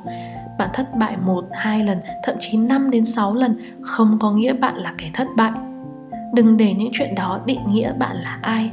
bạn 0.62 0.70
thất 0.74 0.98
bại 0.98 1.18
một, 1.18 1.46
hai 1.52 1.84
lần, 1.84 2.00
thậm 2.24 2.36
chí 2.40 2.58
5 2.58 2.92
đến 2.92 3.06
6 3.06 3.34
lần 3.34 3.60
không 3.82 4.18
có 4.22 4.32
nghĩa 4.32 4.54
bạn 4.54 4.76
là 4.76 4.94
kẻ 4.98 5.12
thất 5.14 5.28
bại. 5.38 5.52
Đừng 6.34 6.58
để 6.58 6.74
những 6.74 6.90
chuyện 6.94 7.16
đó 7.16 7.40
định 7.46 7.60
nghĩa 7.70 7.94
bạn 7.94 8.16
là 8.18 8.40
ai. 8.42 8.72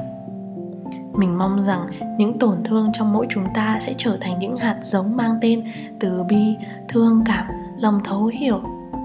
Mình 1.12 1.38
mong 1.38 1.60
rằng 1.60 1.86
những 2.18 2.38
tổn 2.38 2.56
thương 2.64 2.90
trong 2.92 3.12
mỗi 3.12 3.26
chúng 3.30 3.44
ta 3.54 3.78
sẽ 3.80 3.94
trở 3.96 4.18
thành 4.20 4.38
những 4.38 4.56
hạt 4.56 4.78
giống 4.82 5.16
mang 5.16 5.38
tên 5.40 5.64
từ 6.00 6.24
bi, 6.28 6.56
thương 6.88 7.22
cảm, 7.26 7.46
lòng 7.78 8.00
thấu 8.04 8.26
hiểu, 8.26 8.60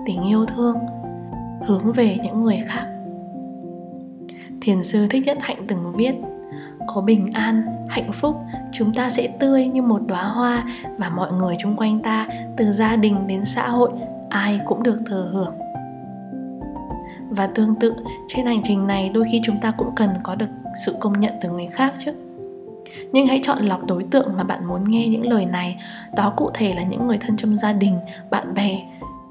tình 0.05 0.23
yêu 0.23 0.45
thương 0.45 0.75
hướng 1.67 1.91
về 1.93 2.17
những 2.23 2.43
người 2.43 2.61
khác. 2.67 2.85
Thiền 4.61 4.83
sư 4.83 5.07
Thích 5.09 5.25
Nhất 5.25 5.37
Hạnh 5.41 5.65
từng 5.67 5.93
viết 5.95 6.15
có 6.87 7.01
bình 7.01 7.31
an 7.33 7.63
hạnh 7.89 8.11
phúc 8.11 8.35
chúng 8.73 8.93
ta 8.93 9.09
sẽ 9.09 9.27
tươi 9.39 9.67
như 9.67 9.81
một 9.81 10.01
đóa 10.05 10.23
hoa 10.23 10.63
và 10.97 11.09
mọi 11.09 11.31
người 11.31 11.55
chung 11.59 11.75
quanh 11.75 11.99
ta, 11.99 12.27
từ 12.57 12.71
gia 12.71 12.95
đình 12.95 13.27
đến 13.27 13.45
xã 13.45 13.67
hội, 13.67 13.89
ai 14.29 14.59
cũng 14.65 14.83
được 14.83 14.99
thừa 15.05 15.29
hưởng. 15.33 15.53
Và 17.29 17.47
tương 17.47 17.75
tự, 17.75 17.95
trên 18.27 18.45
hành 18.45 18.61
trình 18.63 18.87
này 18.87 19.11
đôi 19.13 19.25
khi 19.31 19.41
chúng 19.43 19.61
ta 19.61 19.73
cũng 19.77 19.95
cần 19.95 20.09
có 20.23 20.35
được 20.35 20.49
sự 20.85 20.95
công 20.99 21.19
nhận 21.19 21.33
từ 21.41 21.49
người 21.49 21.67
khác 21.67 21.93
chứ. 22.05 22.13
Nhưng 23.11 23.27
hãy 23.27 23.39
chọn 23.43 23.57
lọc 23.57 23.85
đối 23.85 24.03
tượng 24.03 24.37
mà 24.37 24.43
bạn 24.43 24.65
muốn 24.65 24.91
nghe 24.91 25.07
những 25.07 25.29
lời 25.29 25.45
này. 25.45 25.77
Đó 26.15 26.33
cụ 26.37 26.49
thể 26.53 26.73
là 26.73 26.83
những 26.83 27.07
người 27.07 27.17
thân 27.17 27.37
trong 27.37 27.57
gia 27.57 27.73
đình, 27.73 27.99
bạn 28.29 28.53
bè 28.53 28.79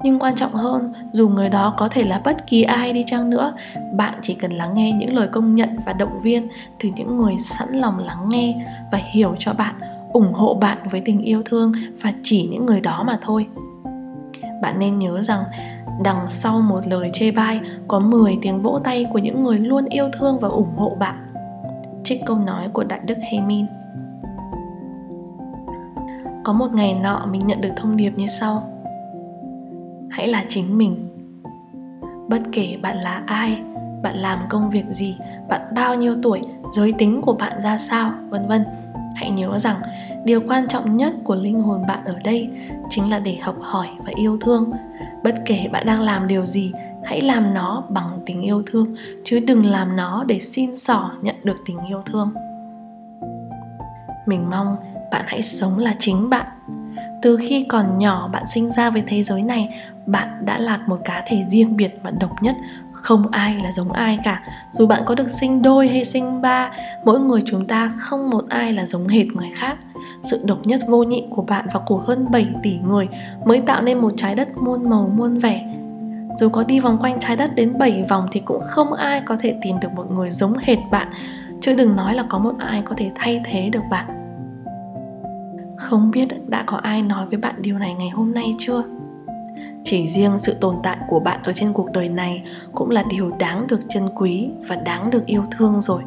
nhưng 0.03 0.19
quan 0.19 0.35
trọng 0.35 0.53
hơn, 0.53 0.93
dù 1.11 1.29
người 1.29 1.49
đó 1.49 1.73
có 1.77 1.87
thể 1.89 2.03
là 2.03 2.21
bất 2.25 2.47
kỳ 2.47 2.63
ai 2.63 2.93
đi 2.93 3.03
chăng 3.07 3.29
nữa, 3.29 3.53
bạn 3.93 4.19
chỉ 4.21 4.33
cần 4.33 4.51
lắng 4.51 4.73
nghe 4.73 4.91
những 4.91 5.13
lời 5.13 5.27
công 5.27 5.55
nhận 5.55 5.77
và 5.85 5.93
động 5.93 6.21
viên 6.21 6.47
từ 6.79 6.89
những 6.95 7.17
người 7.17 7.35
sẵn 7.39 7.73
lòng 7.73 7.99
lắng 7.99 8.29
nghe 8.29 8.65
và 8.91 8.97
hiểu 9.11 9.35
cho 9.39 9.53
bạn, 9.53 9.75
ủng 10.13 10.33
hộ 10.33 10.53
bạn 10.61 10.77
với 10.91 11.01
tình 11.05 11.21
yêu 11.21 11.41
thương 11.45 11.71
và 12.01 12.13
chỉ 12.23 12.47
những 12.51 12.65
người 12.65 12.81
đó 12.81 13.03
mà 13.07 13.17
thôi. 13.21 13.47
Bạn 14.61 14.79
nên 14.79 14.99
nhớ 14.99 15.21
rằng, 15.21 15.43
đằng 16.03 16.27
sau 16.27 16.61
một 16.61 16.87
lời 16.87 17.09
chê 17.13 17.31
bai 17.31 17.59
có 17.87 17.99
10 17.99 18.37
tiếng 18.41 18.61
vỗ 18.61 18.79
tay 18.83 19.05
của 19.13 19.19
những 19.19 19.43
người 19.43 19.59
luôn 19.59 19.85
yêu 19.85 20.09
thương 20.19 20.39
và 20.39 20.47
ủng 20.47 20.75
hộ 20.77 20.95
bạn. 20.99 21.33
Trích 22.03 22.21
câu 22.25 22.37
nói 22.37 22.69
của 22.73 22.83
đại 22.83 22.99
đức 23.05 23.17
Hemin 23.31 23.65
có 26.43 26.53
một 26.53 26.73
ngày 26.73 26.93
nọ 26.93 27.25
mình 27.31 27.47
nhận 27.47 27.61
được 27.61 27.73
thông 27.77 27.97
điệp 27.97 28.11
như 28.17 28.27
sau 28.27 28.72
hãy 30.13 30.27
là 30.27 30.45
chính 30.49 30.77
mình. 30.77 31.09
Bất 32.29 32.41
kể 32.51 32.77
bạn 32.81 32.97
là 32.97 33.23
ai, 33.25 33.59
bạn 34.03 34.17
làm 34.17 34.39
công 34.49 34.69
việc 34.69 34.85
gì, 34.89 35.17
bạn 35.49 35.61
bao 35.75 35.95
nhiêu 35.95 36.15
tuổi, 36.23 36.41
giới 36.75 36.93
tính 36.97 37.21
của 37.21 37.33
bạn 37.33 37.61
ra 37.61 37.77
sao, 37.77 38.11
vân 38.29 38.47
vân. 38.47 38.65
Hãy 39.15 39.31
nhớ 39.31 39.59
rằng, 39.59 39.81
điều 40.25 40.41
quan 40.47 40.67
trọng 40.67 40.97
nhất 40.97 41.13
của 41.23 41.35
linh 41.35 41.59
hồn 41.59 41.81
bạn 41.87 42.05
ở 42.05 42.15
đây 42.23 42.49
chính 42.89 43.09
là 43.09 43.19
để 43.19 43.37
học 43.41 43.55
hỏi 43.61 43.87
và 44.05 44.11
yêu 44.15 44.37
thương. 44.41 44.71
Bất 45.23 45.35
kể 45.45 45.67
bạn 45.71 45.85
đang 45.85 46.01
làm 46.01 46.27
điều 46.27 46.45
gì, 46.45 46.73
hãy 47.03 47.21
làm 47.21 47.53
nó 47.53 47.83
bằng 47.89 48.19
tình 48.25 48.41
yêu 48.41 48.63
thương, 48.65 48.95
chứ 49.23 49.39
đừng 49.47 49.65
làm 49.65 49.95
nó 49.95 50.23
để 50.27 50.39
xin 50.39 50.77
xỏ 50.77 51.11
nhận 51.21 51.35
được 51.43 51.57
tình 51.65 51.77
yêu 51.89 52.01
thương. 52.05 52.33
Mình 54.25 54.49
mong 54.49 54.75
bạn 55.11 55.23
hãy 55.27 55.41
sống 55.41 55.77
là 55.77 55.95
chính 55.99 56.29
bạn. 56.29 56.47
Từ 57.21 57.37
khi 57.37 57.65
còn 57.69 57.97
nhỏ 57.97 58.29
bạn 58.33 58.43
sinh 58.47 58.69
ra 58.69 58.89
với 58.89 59.03
thế 59.07 59.23
giới 59.23 59.41
này 59.41 59.69
bạn 60.05 60.45
đã 60.45 60.59
là 60.59 60.79
một 60.87 60.97
cá 61.05 61.23
thể 61.27 61.45
riêng 61.49 61.77
biệt 61.77 61.99
và 62.03 62.11
độc 62.11 62.43
nhất. 62.43 62.55
Không 62.93 63.27
ai 63.31 63.55
là 63.63 63.71
giống 63.71 63.91
ai 63.91 64.19
cả. 64.23 64.43
Dù 64.71 64.87
bạn 64.87 65.01
có 65.05 65.15
được 65.15 65.29
sinh 65.29 65.61
đôi 65.61 65.87
hay 65.87 66.05
sinh 66.05 66.41
ba, 66.41 66.71
mỗi 67.05 67.19
người 67.19 67.41
chúng 67.45 67.67
ta 67.67 67.93
không 67.97 68.29
một 68.29 68.45
ai 68.49 68.73
là 68.73 68.85
giống 68.85 69.07
hệt 69.07 69.27
người 69.27 69.49
khác. 69.55 69.77
Sự 70.23 70.41
độc 70.45 70.65
nhất 70.65 70.81
vô 70.87 71.03
nhị 71.03 71.27
của 71.29 71.41
bạn 71.41 71.65
và 71.73 71.79
của 71.85 71.97
hơn 71.97 72.31
7 72.31 72.47
tỷ 72.63 72.77
người 72.77 73.07
mới 73.45 73.61
tạo 73.61 73.81
nên 73.81 73.97
một 73.97 74.13
trái 74.17 74.35
đất 74.35 74.57
muôn 74.57 74.89
màu, 74.89 75.11
muôn 75.15 75.37
vẻ. 75.37 75.69
Dù 76.37 76.49
có 76.49 76.63
đi 76.63 76.79
vòng 76.79 76.97
quanh 77.01 77.19
trái 77.19 77.35
đất 77.35 77.55
đến 77.55 77.77
7 77.77 78.05
vòng 78.09 78.25
thì 78.31 78.39
cũng 78.39 78.61
không 78.61 78.93
ai 78.93 79.21
có 79.21 79.37
thể 79.39 79.55
tìm 79.61 79.79
được 79.79 79.91
một 79.95 80.11
người 80.11 80.31
giống 80.31 80.57
hệt 80.57 80.77
bạn. 80.91 81.07
Chứ 81.61 81.75
đừng 81.75 81.95
nói 81.95 82.15
là 82.15 82.25
có 82.29 82.39
một 82.39 82.53
ai 82.59 82.81
có 82.81 82.95
thể 82.97 83.11
thay 83.15 83.41
thế 83.45 83.69
được 83.69 83.83
bạn. 83.91 84.05
Không 85.77 86.11
biết 86.11 86.49
đã 86.49 86.63
có 86.65 86.77
ai 86.77 87.01
nói 87.01 87.25
với 87.25 87.37
bạn 87.37 87.55
điều 87.61 87.77
này 87.77 87.93
ngày 87.93 88.09
hôm 88.09 88.33
nay 88.33 88.55
chưa? 88.59 88.83
Chỉ 89.83 90.09
riêng 90.09 90.39
sự 90.39 90.53
tồn 90.53 90.75
tại 90.83 90.97
của 91.07 91.19
bạn 91.19 91.39
ở 91.43 91.53
trên 91.53 91.73
cuộc 91.73 91.91
đời 91.91 92.09
này 92.09 92.43
cũng 92.73 92.89
là 92.89 93.03
điều 93.09 93.31
đáng 93.31 93.67
được 93.67 93.79
trân 93.89 94.09
quý 94.15 94.49
và 94.67 94.75
đáng 94.75 95.09
được 95.09 95.25
yêu 95.25 95.43
thương 95.51 95.81
rồi. 95.81 96.01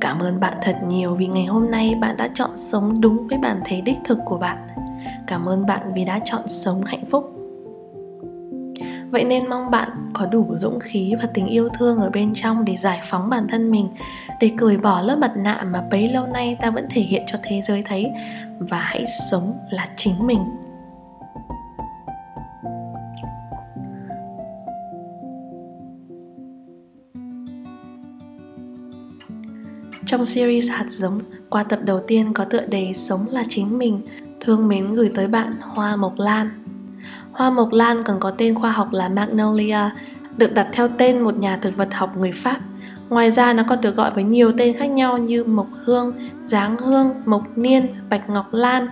Cảm 0.00 0.18
ơn 0.18 0.40
bạn 0.40 0.54
thật 0.62 0.76
nhiều 0.88 1.14
vì 1.14 1.26
ngày 1.26 1.44
hôm 1.44 1.70
nay 1.70 1.94
bạn 2.00 2.16
đã 2.16 2.28
chọn 2.34 2.50
sống 2.56 3.00
đúng 3.00 3.28
với 3.28 3.38
bản 3.38 3.60
thể 3.64 3.80
đích 3.80 3.98
thực 4.04 4.18
của 4.24 4.38
bạn. 4.38 4.58
Cảm 5.26 5.44
ơn 5.44 5.66
bạn 5.66 5.92
vì 5.94 6.04
đã 6.04 6.20
chọn 6.24 6.48
sống 6.48 6.84
hạnh 6.84 7.04
phúc. 7.10 7.30
Vậy 9.10 9.24
nên 9.24 9.48
mong 9.48 9.70
bạn 9.70 9.88
có 10.14 10.26
đủ 10.26 10.46
dũng 10.56 10.80
khí 10.80 11.14
và 11.22 11.28
tình 11.34 11.46
yêu 11.46 11.68
thương 11.78 11.98
ở 11.98 12.10
bên 12.10 12.32
trong 12.34 12.64
để 12.64 12.76
giải 12.76 13.00
phóng 13.04 13.30
bản 13.30 13.48
thân 13.48 13.70
mình, 13.70 13.88
để 14.40 14.50
cởi 14.58 14.76
bỏ 14.76 15.00
lớp 15.00 15.16
mặt 15.16 15.32
nạ 15.36 15.62
mà 15.66 15.82
bấy 15.90 16.08
lâu 16.08 16.26
nay 16.26 16.56
ta 16.60 16.70
vẫn 16.70 16.86
thể 16.90 17.00
hiện 17.00 17.22
cho 17.26 17.38
thế 17.42 17.60
giới 17.62 17.82
thấy, 17.82 18.10
và 18.58 18.78
hãy 18.78 19.04
sống 19.30 19.58
là 19.70 19.88
chính 19.96 20.26
mình. 20.26 20.40
Trong 30.06 30.24
series 30.24 30.70
Hạt 30.70 30.86
giống, 30.88 31.20
qua 31.50 31.62
tập 31.62 31.78
đầu 31.84 32.00
tiên 32.06 32.32
có 32.32 32.44
tựa 32.44 32.66
đề 32.66 32.92
Sống 32.94 33.26
là 33.30 33.44
chính 33.48 33.78
mình, 33.78 34.00
thương 34.40 34.68
mến 34.68 34.94
gửi 34.94 35.10
tới 35.14 35.28
bạn 35.28 35.54
Hoa 35.60 35.96
Mộc 35.96 36.14
Lan. 36.18 36.50
Hoa 37.32 37.50
Mộc 37.50 37.72
Lan 37.72 38.02
còn 38.02 38.20
có 38.20 38.30
tên 38.30 38.54
khoa 38.54 38.70
học 38.70 38.88
là 38.92 39.08
Magnolia, 39.08 39.78
được 40.36 40.54
đặt 40.54 40.68
theo 40.72 40.88
tên 40.88 41.20
một 41.20 41.36
nhà 41.36 41.56
thực 41.56 41.76
vật 41.76 41.88
học 41.94 42.16
người 42.16 42.32
Pháp. 42.32 42.60
Ngoài 43.08 43.30
ra 43.30 43.52
nó 43.52 43.62
còn 43.68 43.80
được 43.80 43.96
gọi 43.96 44.10
với 44.14 44.24
nhiều 44.24 44.52
tên 44.58 44.76
khác 44.78 44.86
nhau 44.86 45.18
như 45.18 45.44
mộc 45.44 45.68
hương, 45.84 46.14
giáng 46.46 46.78
hương, 46.78 47.14
mộc 47.26 47.58
niên, 47.58 47.86
bạch 48.10 48.30
ngọc 48.30 48.46
lan. 48.52 48.88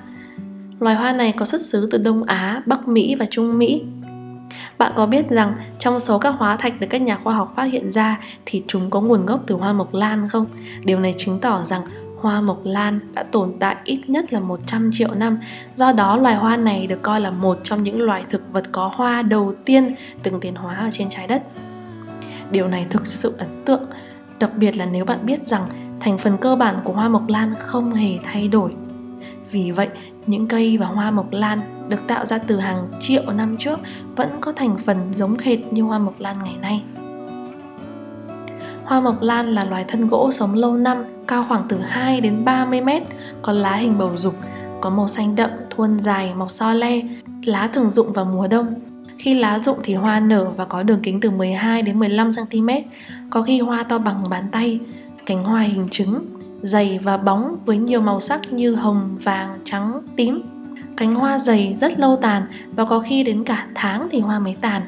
Loài 0.80 0.96
hoa 0.96 1.12
này 1.12 1.34
có 1.36 1.44
xuất 1.44 1.60
xứ 1.60 1.88
từ 1.90 1.98
Đông 1.98 2.24
Á, 2.24 2.62
Bắc 2.66 2.88
Mỹ 2.88 3.14
và 3.18 3.26
Trung 3.30 3.58
Mỹ. 3.58 3.84
Bạn 4.82 4.92
có 4.96 5.06
biết 5.06 5.30
rằng 5.30 5.54
trong 5.78 6.00
số 6.00 6.18
các 6.18 6.34
hóa 6.38 6.56
thạch 6.56 6.80
được 6.80 6.86
các 6.90 7.02
nhà 7.02 7.16
khoa 7.16 7.34
học 7.34 7.52
phát 7.56 7.64
hiện 7.64 7.92
ra 7.92 8.20
thì 8.46 8.64
chúng 8.66 8.90
có 8.90 9.00
nguồn 9.00 9.26
gốc 9.26 9.40
từ 9.46 9.54
hoa 9.54 9.72
mộc 9.72 9.94
lan 9.94 10.28
không? 10.28 10.46
Điều 10.84 11.00
này 11.00 11.14
chứng 11.18 11.38
tỏ 11.38 11.62
rằng 11.64 11.82
hoa 12.20 12.40
mộc 12.40 12.60
lan 12.64 13.00
đã 13.14 13.22
tồn 13.22 13.52
tại 13.60 13.76
ít 13.84 14.00
nhất 14.06 14.32
là 14.32 14.40
100 14.40 14.90
triệu 14.92 15.14
năm. 15.14 15.40
Do 15.76 15.92
đó 15.92 16.16
loài 16.16 16.34
hoa 16.34 16.56
này 16.56 16.86
được 16.86 17.02
coi 17.02 17.20
là 17.20 17.30
một 17.30 17.58
trong 17.62 17.82
những 17.82 18.02
loài 18.02 18.24
thực 18.30 18.52
vật 18.52 18.64
có 18.72 18.92
hoa 18.94 19.22
đầu 19.22 19.54
tiên 19.64 19.94
từng 20.22 20.40
tiến 20.40 20.54
hóa 20.54 20.74
ở 20.74 20.88
trên 20.92 21.10
trái 21.10 21.26
đất. 21.26 21.42
Điều 22.50 22.68
này 22.68 22.86
thực 22.90 23.06
sự 23.06 23.34
ấn 23.38 23.62
tượng, 23.64 23.82
đặc 24.38 24.50
biệt 24.56 24.76
là 24.76 24.86
nếu 24.86 25.04
bạn 25.04 25.18
biết 25.26 25.46
rằng 25.46 25.66
thành 26.00 26.18
phần 26.18 26.36
cơ 26.38 26.56
bản 26.56 26.76
của 26.84 26.92
hoa 26.92 27.08
mộc 27.08 27.28
lan 27.28 27.54
không 27.58 27.94
hề 27.94 28.18
thay 28.24 28.48
đổi. 28.48 28.74
Vì 29.50 29.70
vậy, 29.70 29.88
những 30.26 30.48
cây 30.48 30.78
và 30.78 30.86
hoa 30.86 31.10
mộc 31.10 31.32
lan 31.32 31.60
được 31.88 32.06
tạo 32.06 32.26
ra 32.26 32.38
từ 32.38 32.58
hàng 32.58 32.88
triệu 33.00 33.22
năm 33.32 33.56
trước 33.58 33.80
vẫn 34.16 34.28
có 34.40 34.52
thành 34.52 34.76
phần 34.78 34.96
giống 35.14 35.38
hệt 35.38 35.58
như 35.72 35.82
hoa 35.82 35.98
mộc 35.98 36.20
lan 36.20 36.36
ngày 36.44 36.56
nay. 36.60 36.82
Hoa 38.84 39.00
mộc 39.00 39.22
lan 39.22 39.54
là 39.54 39.64
loài 39.64 39.84
thân 39.88 40.08
gỗ 40.08 40.32
sống 40.32 40.54
lâu 40.54 40.76
năm, 40.76 41.04
cao 41.26 41.44
khoảng 41.48 41.66
từ 41.68 41.78
2 41.78 42.20
đến 42.20 42.44
30 42.44 42.80
mét, 42.80 43.02
có 43.42 43.52
lá 43.52 43.74
hình 43.74 43.98
bầu 43.98 44.16
dục, 44.16 44.34
có 44.80 44.90
màu 44.90 45.08
xanh 45.08 45.36
đậm, 45.36 45.50
thuôn 45.70 45.98
dài, 45.98 46.34
mọc 46.34 46.50
so 46.50 46.74
le. 46.74 47.00
Lá 47.44 47.66
thường 47.72 47.90
rụng 47.90 48.12
vào 48.12 48.24
mùa 48.24 48.48
đông. 48.48 48.74
Khi 49.18 49.34
lá 49.34 49.58
rụng 49.58 49.78
thì 49.82 49.94
hoa 49.94 50.20
nở 50.20 50.50
và 50.56 50.64
có 50.64 50.82
đường 50.82 51.00
kính 51.02 51.20
từ 51.20 51.30
12 51.30 51.82
đến 51.82 51.98
15 51.98 52.30
cm, 52.32 52.68
có 53.30 53.42
khi 53.42 53.60
hoa 53.60 53.82
to 53.82 53.98
bằng 53.98 54.24
bàn 54.30 54.44
tay, 54.52 54.80
cánh 55.26 55.44
hoa 55.44 55.60
hình 55.60 55.88
trứng, 55.90 56.24
dày 56.62 57.00
và 57.02 57.16
bóng 57.16 57.56
với 57.64 57.76
nhiều 57.76 58.00
màu 58.00 58.20
sắc 58.20 58.52
như 58.52 58.74
hồng, 58.74 59.18
vàng, 59.24 59.58
trắng, 59.64 60.00
tím. 60.16 60.42
Cánh 60.96 61.14
hoa 61.14 61.38
dày 61.38 61.76
rất 61.80 61.98
lâu 61.98 62.18
tàn 62.22 62.42
và 62.76 62.84
có 62.84 63.00
khi 63.00 63.24
đến 63.24 63.44
cả 63.44 63.66
tháng 63.74 64.08
thì 64.10 64.20
hoa 64.20 64.38
mới 64.38 64.56
tàn. 64.60 64.82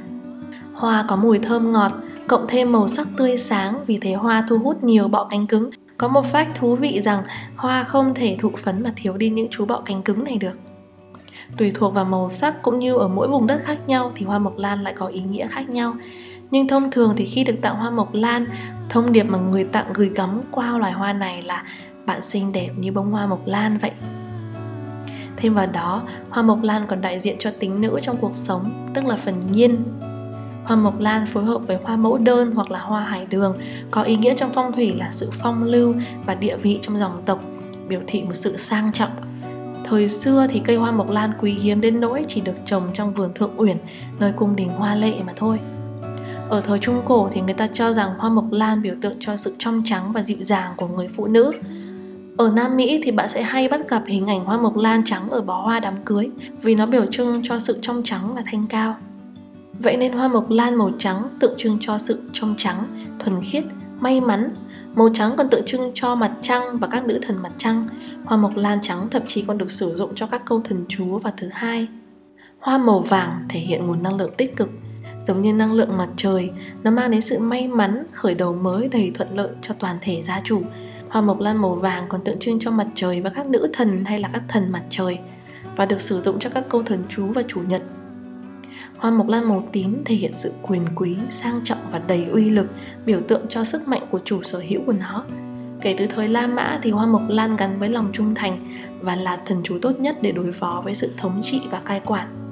Hoa 0.74 1.04
có 1.08 1.16
mùi 1.16 1.38
thơm 1.38 1.72
ngọt, 1.72 1.92
cộng 2.28 2.44
thêm 2.48 2.72
màu 2.72 2.88
sắc 2.88 3.08
tươi 3.16 3.38
sáng 3.38 3.84
vì 3.86 3.98
thế 3.98 4.12
hoa 4.12 4.46
thu 4.48 4.58
hút 4.58 4.84
nhiều 4.84 5.08
bọ 5.08 5.26
cánh 5.30 5.46
cứng. 5.46 5.70
Có 5.98 6.08
một 6.08 6.24
fact 6.32 6.54
thú 6.54 6.76
vị 6.76 7.00
rằng 7.00 7.22
hoa 7.56 7.84
không 7.84 8.14
thể 8.14 8.36
thụ 8.38 8.50
phấn 8.56 8.82
mà 8.82 8.92
thiếu 8.96 9.16
đi 9.16 9.30
những 9.30 9.48
chú 9.50 9.66
bọ 9.66 9.82
cánh 9.84 10.02
cứng 10.02 10.24
này 10.24 10.38
được. 10.38 10.58
Tùy 11.56 11.72
thuộc 11.74 11.94
vào 11.94 12.04
màu 12.04 12.28
sắc 12.28 12.62
cũng 12.62 12.78
như 12.78 12.94
ở 12.94 13.08
mỗi 13.08 13.28
vùng 13.28 13.46
đất 13.46 13.60
khác 13.64 13.78
nhau 13.86 14.12
thì 14.14 14.26
hoa 14.26 14.38
mộc 14.38 14.58
lan 14.58 14.82
lại 14.82 14.94
có 14.96 15.06
ý 15.06 15.22
nghĩa 15.22 15.46
khác 15.46 15.68
nhau. 15.68 15.94
Nhưng 16.50 16.68
thông 16.68 16.90
thường 16.90 17.14
thì 17.16 17.26
khi 17.26 17.44
được 17.44 17.56
tặng 17.62 17.76
hoa 17.76 17.90
mộc 17.90 18.14
lan, 18.14 18.46
thông 18.88 19.12
điệp 19.12 19.22
mà 19.22 19.38
người 19.38 19.64
tặng 19.64 19.86
gửi 19.94 20.10
gắm 20.14 20.40
qua 20.50 20.78
loài 20.78 20.92
hoa 20.92 21.12
này 21.12 21.42
là 21.42 21.62
bạn 22.06 22.22
xinh 22.22 22.52
đẹp 22.52 22.70
như 22.76 22.92
bông 22.92 23.12
hoa 23.12 23.26
mộc 23.26 23.46
lan 23.46 23.78
vậy. 23.78 23.90
Thêm 25.36 25.54
vào 25.54 25.66
đó, 25.66 26.02
hoa 26.30 26.42
mộc 26.42 26.62
lan 26.62 26.82
còn 26.88 27.00
đại 27.00 27.20
diện 27.20 27.36
cho 27.38 27.50
tính 27.50 27.80
nữ 27.80 27.98
trong 28.02 28.16
cuộc 28.16 28.34
sống, 28.34 28.90
tức 28.94 29.04
là 29.04 29.16
phần 29.16 29.34
nhiên. 29.52 29.84
Hoa 30.64 30.76
mộc 30.76 31.00
lan 31.00 31.26
phối 31.26 31.44
hợp 31.44 31.58
với 31.66 31.78
hoa 31.84 31.96
mẫu 31.96 32.18
đơn 32.18 32.52
hoặc 32.54 32.70
là 32.70 32.78
hoa 32.78 33.00
hải 33.00 33.26
đường 33.30 33.56
có 33.90 34.02
ý 34.02 34.16
nghĩa 34.16 34.34
trong 34.34 34.50
phong 34.52 34.72
thủy 34.72 34.94
là 34.98 35.08
sự 35.10 35.30
phong 35.32 35.62
lưu 35.62 35.94
và 36.26 36.34
địa 36.34 36.56
vị 36.56 36.78
trong 36.82 36.98
dòng 36.98 37.22
tộc, 37.26 37.40
biểu 37.88 38.00
thị 38.06 38.22
một 38.22 38.34
sự 38.34 38.56
sang 38.56 38.92
trọng. 38.92 39.10
Thời 39.84 40.08
xưa 40.08 40.46
thì 40.50 40.60
cây 40.64 40.76
hoa 40.76 40.92
mộc 40.92 41.10
lan 41.10 41.32
quý 41.40 41.52
hiếm 41.52 41.80
đến 41.80 42.00
nỗi 42.00 42.24
chỉ 42.28 42.40
được 42.40 42.56
trồng 42.66 42.88
trong 42.94 43.14
vườn 43.14 43.34
thượng 43.34 43.52
uyển, 43.56 43.76
nơi 44.18 44.32
cung 44.36 44.56
đình 44.56 44.68
hoa 44.68 44.94
lệ 44.94 45.14
mà 45.26 45.32
thôi. 45.36 45.58
Ở 46.48 46.60
thời 46.60 46.78
Trung 46.78 47.02
Cổ 47.04 47.28
thì 47.32 47.40
người 47.40 47.54
ta 47.54 47.66
cho 47.66 47.92
rằng 47.92 48.14
hoa 48.18 48.30
mộc 48.30 48.52
lan 48.52 48.82
biểu 48.82 48.94
tượng 49.00 49.16
cho 49.20 49.36
sự 49.36 49.54
trong 49.58 49.82
trắng 49.84 50.12
và 50.12 50.22
dịu 50.22 50.38
dàng 50.40 50.72
của 50.76 50.88
người 50.88 51.08
phụ 51.16 51.26
nữ. 51.26 51.52
Ở 52.36 52.50
Nam 52.50 52.76
Mỹ 52.76 53.00
thì 53.04 53.10
bạn 53.10 53.28
sẽ 53.28 53.42
hay 53.42 53.68
bắt 53.68 53.80
gặp 53.88 54.02
hình 54.06 54.26
ảnh 54.26 54.44
hoa 54.44 54.58
mộc 54.58 54.76
lan 54.76 55.02
trắng 55.04 55.30
ở 55.30 55.42
bó 55.42 55.62
hoa 55.62 55.80
đám 55.80 55.94
cưới 56.04 56.30
vì 56.62 56.74
nó 56.74 56.86
biểu 56.86 57.06
trưng 57.10 57.40
cho 57.44 57.58
sự 57.58 57.78
trong 57.82 58.02
trắng 58.04 58.34
và 58.34 58.42
thanh 58.46 58.66
cao. 58.66 58.96
Vậy 59.78 59.96
nên 59.96 60.12
hoa 60.12 60.28
mộc 60.28 60.50
lan 60.50 60.74
màu 60.74 60.90
trắng 60.98 61.28
tượng 61.40 61.54
trưng 61.56 61.78
cho 61.80 61.98
sự 61.98 62.22
trong 62.32 62.54
trắng, 62.58 63.06
thuần 63.18 63.40
khiết, 63.44 63.64
may 64.00 64.20
mắn. 64.20 64.54
Màu 64.94 65.08
trắng 65.14 65.34
còn 65.36 65.48
tượng 65.48 65.66
trưng 65.66 65.90
cho 65.94 66.14
mặt 66.14 66.32
trăng 66.42 66.76
và 66.76 66.88
các 66.88 67.04
nữ 67.04 67.20
thần 67.22 67.42
mặt 67.42 67.52
trăng. 67.58 67.88
Hoa 68.24 68.38
mộc 68.38 68.56
lan 68.56 68.78
trắng 68.82 69.08
thậm 69.10 69.22
chí 69.26 69.42
còn 69.42 69.58
được 69.58 69.70
sử 69.70 69.94
dụng 69.96 70.14
cho 70.14 70.26
các 70.26 70.42
câu 70.44 70.60
thần 70.64 70.84
chú 70.88 71.18
và 71.18 71.32
thứ 71.36 71.48
hai. 71.52 71.88
Hoa 72.60 72.78
màu 72.78 73.00
vàng 73.00 73.46
thể 73.48 73.60
hiện 73.60 73.86
nguồn 73.86 74.02
năng 74.02 74.16
lượng 74.16 74.32
tích 74.36 74.56
cực, 74.56 74.70
giống 75.26 75.42
như 75.42 75.52
năng 75.52 75.72
lượng 75.72 75.96
mặt 75.96 76.08
trời, 76.16 76.50
nó 76.82 76.90
mang 76.90 77.10
đến 77.10 77.20
sự 77.20 77.38
may 77.38 77.68
mắn, 77.68 78.04
khởi 78.12 78.34
đầu 78.34 78.54
mới 78.54 78.88
đầy 78.88 79.10
thuận 79.14 79.36
lợi 79.36 79.50
cho 79.62 79.74
toàn 79.78 79.98
thể 80.02 80.22
gia 80.22 80.40
chủ. 80.40 80.62
Hoa 81.08 81.22
mộc 81.22 81.40
lan 81.40 81.56
màu 81.56 81.74
vàng 81.74 82.04
còn 82.08 82.24
tượng 82.24 82.38
trưng 82.38 82.60
cho 82.60 82.70
mặt 82.70 82.86
trời 82.94 83.20
và 83.20 83.30
các 83.30 83.46
nữ 83.46 83.70
thần 83.72 84.04
hay 84.04 84.18
là 84.18 84.30
các 84.32 84.42
thần 84.48 84.72
mặt 84.72 84.82
trời 84.90 85.18
và 85.76 85.86
được 85.86 86.00
sử 86.00 86.20
dụng 86.20 86.38
cho 86.38 86.50
các 86.50 86.64
câu 86.68 86.82
thần 86.82 87.04
chú 87.08 87.26
và 87.26 87.42
chủ 87.48 87.60
nhật 87.68 87.82
Hoa 89.04 89.10
mộc 89.10 89.28
lan 89.28 89.48
màu 89.48 89.68
tím 89.72 90.04
thể 90.04 90.14
hiện 90.14 90.34
sự 90.34 90.52
quyền 90.62 90.82
quý, 90.94 91.16
sang 91.30 91.60
trọng 91.64 91.78
và 91.92 92.00
đầy 92.06 92.24
uy 92.24 92.50
lực, 92.50 92.66
biểu 93.06 93.20
tượng 93.28 93.46
cho 93.48 93.64
sức 93.64 93.88
mạnh 93.88 94.02
của 94.10 94.20
chủ 94.24 94.42
sở 94.42 94.58
hữu 94.68 94.80
của 94.86 94.92
nó. 94.92 95.24
Kể 95.80 95.94
từ 95.98 96.06
thời 96.06 96.28
La 96.28 96.46
Mã 96.46 96.80
thì 96.82 96.90
hoa 96.90 97.06
mộc 97.06 97.22
lan 97.28 97.56
gắn 97.56 97.78
với 97.78 97.88
lòng 97.88 98.10
trung 98.12 98.34
thành 98.34 98.58
và 99.00 99.16
là 99.16 99.36
thần 99.46 99.60
chú 99.64 99.78
tốt 99.82 100.00
nhất 100.00 100.16
để 100.22 100.32
đối 100.32 100.52
phó 100.52 100.82
với 100.84 100.94
sự 100.94 101.10
thống 101.16 101.40
trị 101.44 101.60
và 101.70 101.80
cai 101.80 102.00
quản. 102.04 102.43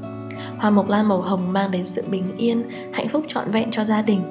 Hoa 0.62 0.70
mộc 0.70 0.88
lan 0.88 1.08
màu 1.08 1.20
hồng 1.20 1.52
mang 1.52 1.70
đến 1.70 1.84
sự 1.84 2.02
bình 2.10 2.36
yên, 2.36 2.62
hạnh 2.92 3.08
phúc 3.08 3.24
trọn 3.28 3.50
vẹn 3.50 3.70
cho 3.70 3.84
gia 3.84 4.02
đình. 4.02 4.22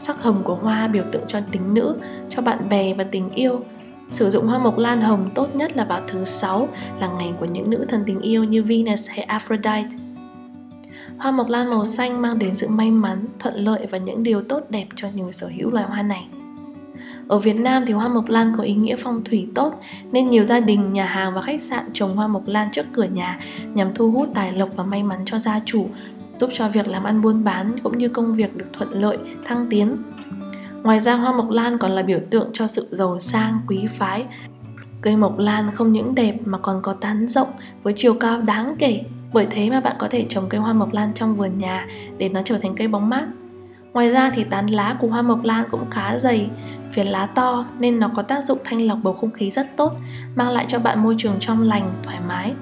Sắc 0.00 0.22
hồng 0.22 0.42
của 0.44 0.54
hoa 0.54 0.88
biểu 0.88 1.04
tượng 1.12 1.22
cho 1.26 1.40
tính 1.52 1.74
nữ, 1.74 1.96
cho 2.30 2.42
bạn 2.42 2.68
bè 2.68 2.94
và 2.94 3.04
tình 3.04 3.30
yêu. 3.30 3.60
Sử 4.10 4.30
dụng 4.30 4.46
hoa 4.46 4.58
mộc 4.58 4.78
lan 4.78 5.02
hồng 5.02 5.30
tốt 5.34 5.56
nhất 5.56 5.76
là 5.76 5.84
vào 5.84 6.00
thứ 6.08 6.24
sáu 6.24 6.68
là 7.00 7.08
ngày 7.08 7.32
của 7.40 7.46
những 7.46 7.70
nữ 7.70 7.86
thần 7.88 8.02
tình 8.06 8.20
yêu 8.20 8.44
như 8.44 8.62
Venus 8.62 9.08
hay 9.08 9.22
Aphrodite. 9.22 9.88
Hoa 11.18 11.30
mộc 11.30 11.48
lan 11.48 11.70
màu 11.70 11.84
xanh 11.84 12.22
mang 12.22 12.38
đến 12.38 12.54
sự 12.54 12.68
may 12.68 12.90
mắn, 12.90 13.26
thuận 13.38 13.54
lợi 13.54 13.86
và 13.90 13.98
những 13.98 14.22
điều 14.22 14.42
tốt 14.42 14.60
đẹp 14.68 14.86
cho 14.96 15.08
người 15.14 15.32
sở 15.32 15.50
hữu 15.56 15.70
loài 15.70 15.84
hoa 15.84 16.02
này. 16.02 16.26
Ở 17.30 17.38
Việt 17.38 17.60
Nam 17.60 17.84
thì 17.86 17.92
hoa 17.92 18.08
mộc 18.08 18.28
lan 18.28 18.52
có 18.56 18.62
ý 18.62 18.74
nghĩa 18.74 18.96
phong 18.98 19.24
thủy 19.24 19.48
tốt 19.54 19.80
nên 20.12 20.30
nhiều 20.30 20.44
gia 20.44 20.60
đình, 20.60 20.92
nhà 20.92 21.04
hàng 21.04 21.34
và 21.34 21.42
khách 21.42 21.62
sạn 21.62 21.84
trồng 21.92 22.16
hoa 22.16 22.26
mộc 22.26 22.42
lan 22.46 22.68
trước 22.72 22.86
cửa 22.92 23.04
nhà 23.04 23.38
nhằm 23.74 23.94
thu 23.94 24.10
hút 24.10 24.28
tài 24.34 24.52
lộc 24.52 24.68
và 24.76 24.84
may 24.84 25.02
mắn 25.02 25.18
cho 25.24 25.38
gia 25.38 25.60
chủ, 25.64 25.88
giúp 26.38 26.50
cho 26.52 26.68
việc 26.68 26.88
làm 26.88 27.04
ăn 27.04 27.22
buôn 27.22 27.44
bán 27.44 27.72
cũng 27.82 27.98
như 27.98 28.08
công 28.08 28.34
việc 28.34 28.56
được 28.56 28.72
thuận 28.72 28.90
lợi, 28.90 29.18
thăng 29.44 29.66
tiến. 29.70 29.96
Ngoài 30.82 31.00
ra 31.00 31.14
hoa 31.14 31.32
mộc 31.32 31.50
lan 31.50 31.78
còn 31.78 31.90
là 31.90 32.02
biểu 32.02 32.20
tượng 32.30 32.50
cho 32.52 32.66
sự 32.66 32.86
giàu 32.90 33.20
sang, 33.20 33.60
quý 33.68 33.86
phái. 33.98 34.24
Cây 35.00 35.16
mộc 35.16 35.38
lan 35.38 35.70
không 35.74 35.92
những 35.92 36.14
đẹp 36.14 36.36
mà 36.44 36.58
còn 36.58 36.82
có 36.82 36.92
tán 36.92 37.28
rộng 37.28 37.48
với 37.82 37.92
chiều 37.96 38.14
cao 38.14 38.40
đáng 38.40 38.76
kể 38.78 39.04
bởi 39.32 39.46
thế 39.50 39.70
mà 39.70 39.80
bạn 39.80 39.96
có 39.98 40.08
thể 40.08 40.26
trồng 40.28 40.48
cây 40.48 40.60
hoa 40.60 40.72
mộc 40.72 40.92
lan 40.92 41.12
trong 41.14 41.36
vườn 41.36 41.58
nhà 41.58 41.86
để 42.18 42.28
nó 42.28 42.40
trở 42.44 42.58
thành 42.58 42.74
cây 42.74 42.88
bóng 42.88 43.08
mát. 43.08 43.26
Ngoài 43.92 44.10
ra 44.10 44.30
thì 44.30 44.44
tán 44.44 44.66
lá 44.66 44.96
của 45.00 45.08
hoa 45.08 45.22
mộc 45.22 45.44
lan 45.44 45.64
cũng 45.70 45.90
khá 45.90 46.18
dày, 46.18 46.50
phiến 46.92 47.06
lá 47.06 47.26
to 47.26 47.66
nên 47.78 48.00
nó 48.00 48.10
có 48.14 48.22
tác 48.22 48.44
dụng 48.44 48.58
thanh 48.64 48.82
lọc 48.82 48.98
bầu 49.02 49.14
không 49.14 49.30
khí 49.30 49.50
rất 49.50 49.76
tốt, 49.76 49.92
mang 50.34 50.48
lại 50.48 50.66
cho 50.68 50.78
bạn 50.78 51.02
môi 51.02 51.14
trường 51.18 51.34
trong 51.40 51.62
lành, 51.62 51.92
thoải 52.02 52.18
mái. 52.28 52.54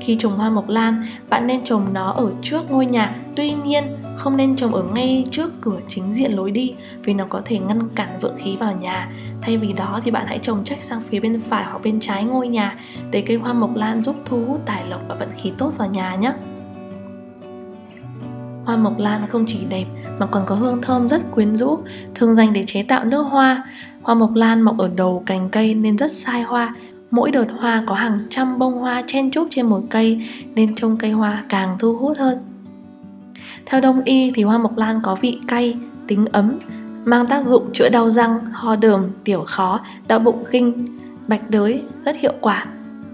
Khi 0.00 0.16
trồng 0.18 0.36
hoa 0.36 0.50
mộc 0.50 0.68
lan, 0.68 1.06
bạn 1.28 1.46
nên 1.46 1.64
trồng 1.64 1.92
nó 1.92 2.10
ở 2.10 2.32
trước 2.42 2.70
ngôi 2.70 2.86
nhà, 2.86 3.14
tuy 3.36 3.52
nhiên 3.52 3.84
không 4.16 4.36
nên 4.36 4.56
trồng 4.56 4.74
ở 4.74 4.82
ngay 4.94 5.24
trước 5.30 5.50
cửa 5.60 5.78
chính 5.88 6.14
diện 6.14 6.32
lối 6.32 6.50
đi 6.50 6.74
vì 7.04 7.14
nó 7.14 7.24
có 7.28 7.42
thể 7.44 7.58
ngăn 7.58 7.88
cản 7.94 8.18
vượng 8.20 8.36
khí 8.38 8.56
vào 8.56 8.76
nhà. 8.76 9.10
Thay 9.42 9.56
vì 9.56 9.72
đó 9.72 10.00
thì 10.04 10.10
bạn 10.10 10.26
hãy 10.26 10.38
trồng 10.38 10.64
trách 10.64 10.84
sang 10.84 11.02
phía 11.02 11.20
bên 11.20 11.40
phải 11.40 11.64
hoặc 11.64 11.82
bên 11.82 12.00
trái 12.00 12.24
ngôi 12.24 12.48
nhà 12.48 12.78
để 13.10 13.24
cây 13.26 13.36
hoa 13.36 13.52
mộc 13.52 13.76
lan 13.76 14.02
giúp 14.02 14.16
thu 14.24 14.44
hút 14.48 14.60
tài 14.66 14.86
lộc 14.88 15.00
và 15.08 15.14
vận 15.14 15.28
khí 15.36 15.52
tốt 15.58 15.72
vào 15.78 15.88
nhà 15.88 16.14
nhé. 16.14 16.32
Hoa 18.64 18.76
mộc 18.76 18.98
lan 18.98 19.26
không 19.28 19.44
chỉ 19.46 19.64
đẹp 19.68 19.84
mà 20.18 20.26
còn 20.26 20.42
có 20.46 20.54
hương 20.54 20.82
thơm 20.82 21.08
rất 21.08 21.30
quyến 21.30 21.56
rũ, 21.56 21.78
thường 22.14 22.34
dành 22.34 22.52
để 22.52 22.64
chế 22.66 22.82
tạo 22.82 23.04
nước 23.04 23.22
hoa. 23.22 23.64
Hoa 24.02 24.14
mộc 24.14 24.34
lan 24.34 24.62
mọc 24.62 24.78
ở 24.78 24.90
đầu 24.94 25.22
cành 25.26 25.48
cây 25.50 25.74
nên 25.74 25.98
rất 25.98 26.12
sai 26.12 26.42
hoa, 26.42 26.74
mỗi 27.10 27.30
đợt 27.30 27.46
hoa 27.58 27.84
có 27.86 27.94
hàng 27.94 28.26
trăm 28.30 28.58
bông 28.58 28.78
hoa 28.78 29.02
chen 29.06 29.30
chúc 29.30 29.48
trên 29.50 29.66
một 29.66 29.82
cây 29.90 30.26
nên 30.54 30.74
trông 30.74 30.96
cây 30.96 31.10
hoa 31.10 31.44
càng 31.48 31.76
thu 31.78 31.96
hút 31.96 32.18
hơn. 32.18 32.38
Theo 33.66 33.80
đông 33.80 34.02
y 34.04 34.30
thì 34.34 34.42
hoa 34.42 34.58
mộc 34.58 34.76
lan 34.76 35.00
có 35.02 35.14
vị 35.14 35.38
cay, 35.46 35.76
tính 36.06 36.26
ấm, 36.32 36.58
mang 37.04 37.26
tác 37.26 37.46
dụng 37.46 37.72
chữa 37.72 37.88
đau 37.88 38.10
răng, 38.10 38.38
ho 38.52 38.76
đờm, 38.76 39.06
tiểu 39.24 39.44
khó, 39.46 39.80
đau 40.08 40.18
bụng 40.18 40.44
kinh, 40.50 40.86
bạch 41.28 41.50
đới 41.50 41.82
rất 42.04 42.16
hiệu 42.16 42.32
quả. 42.40 42.66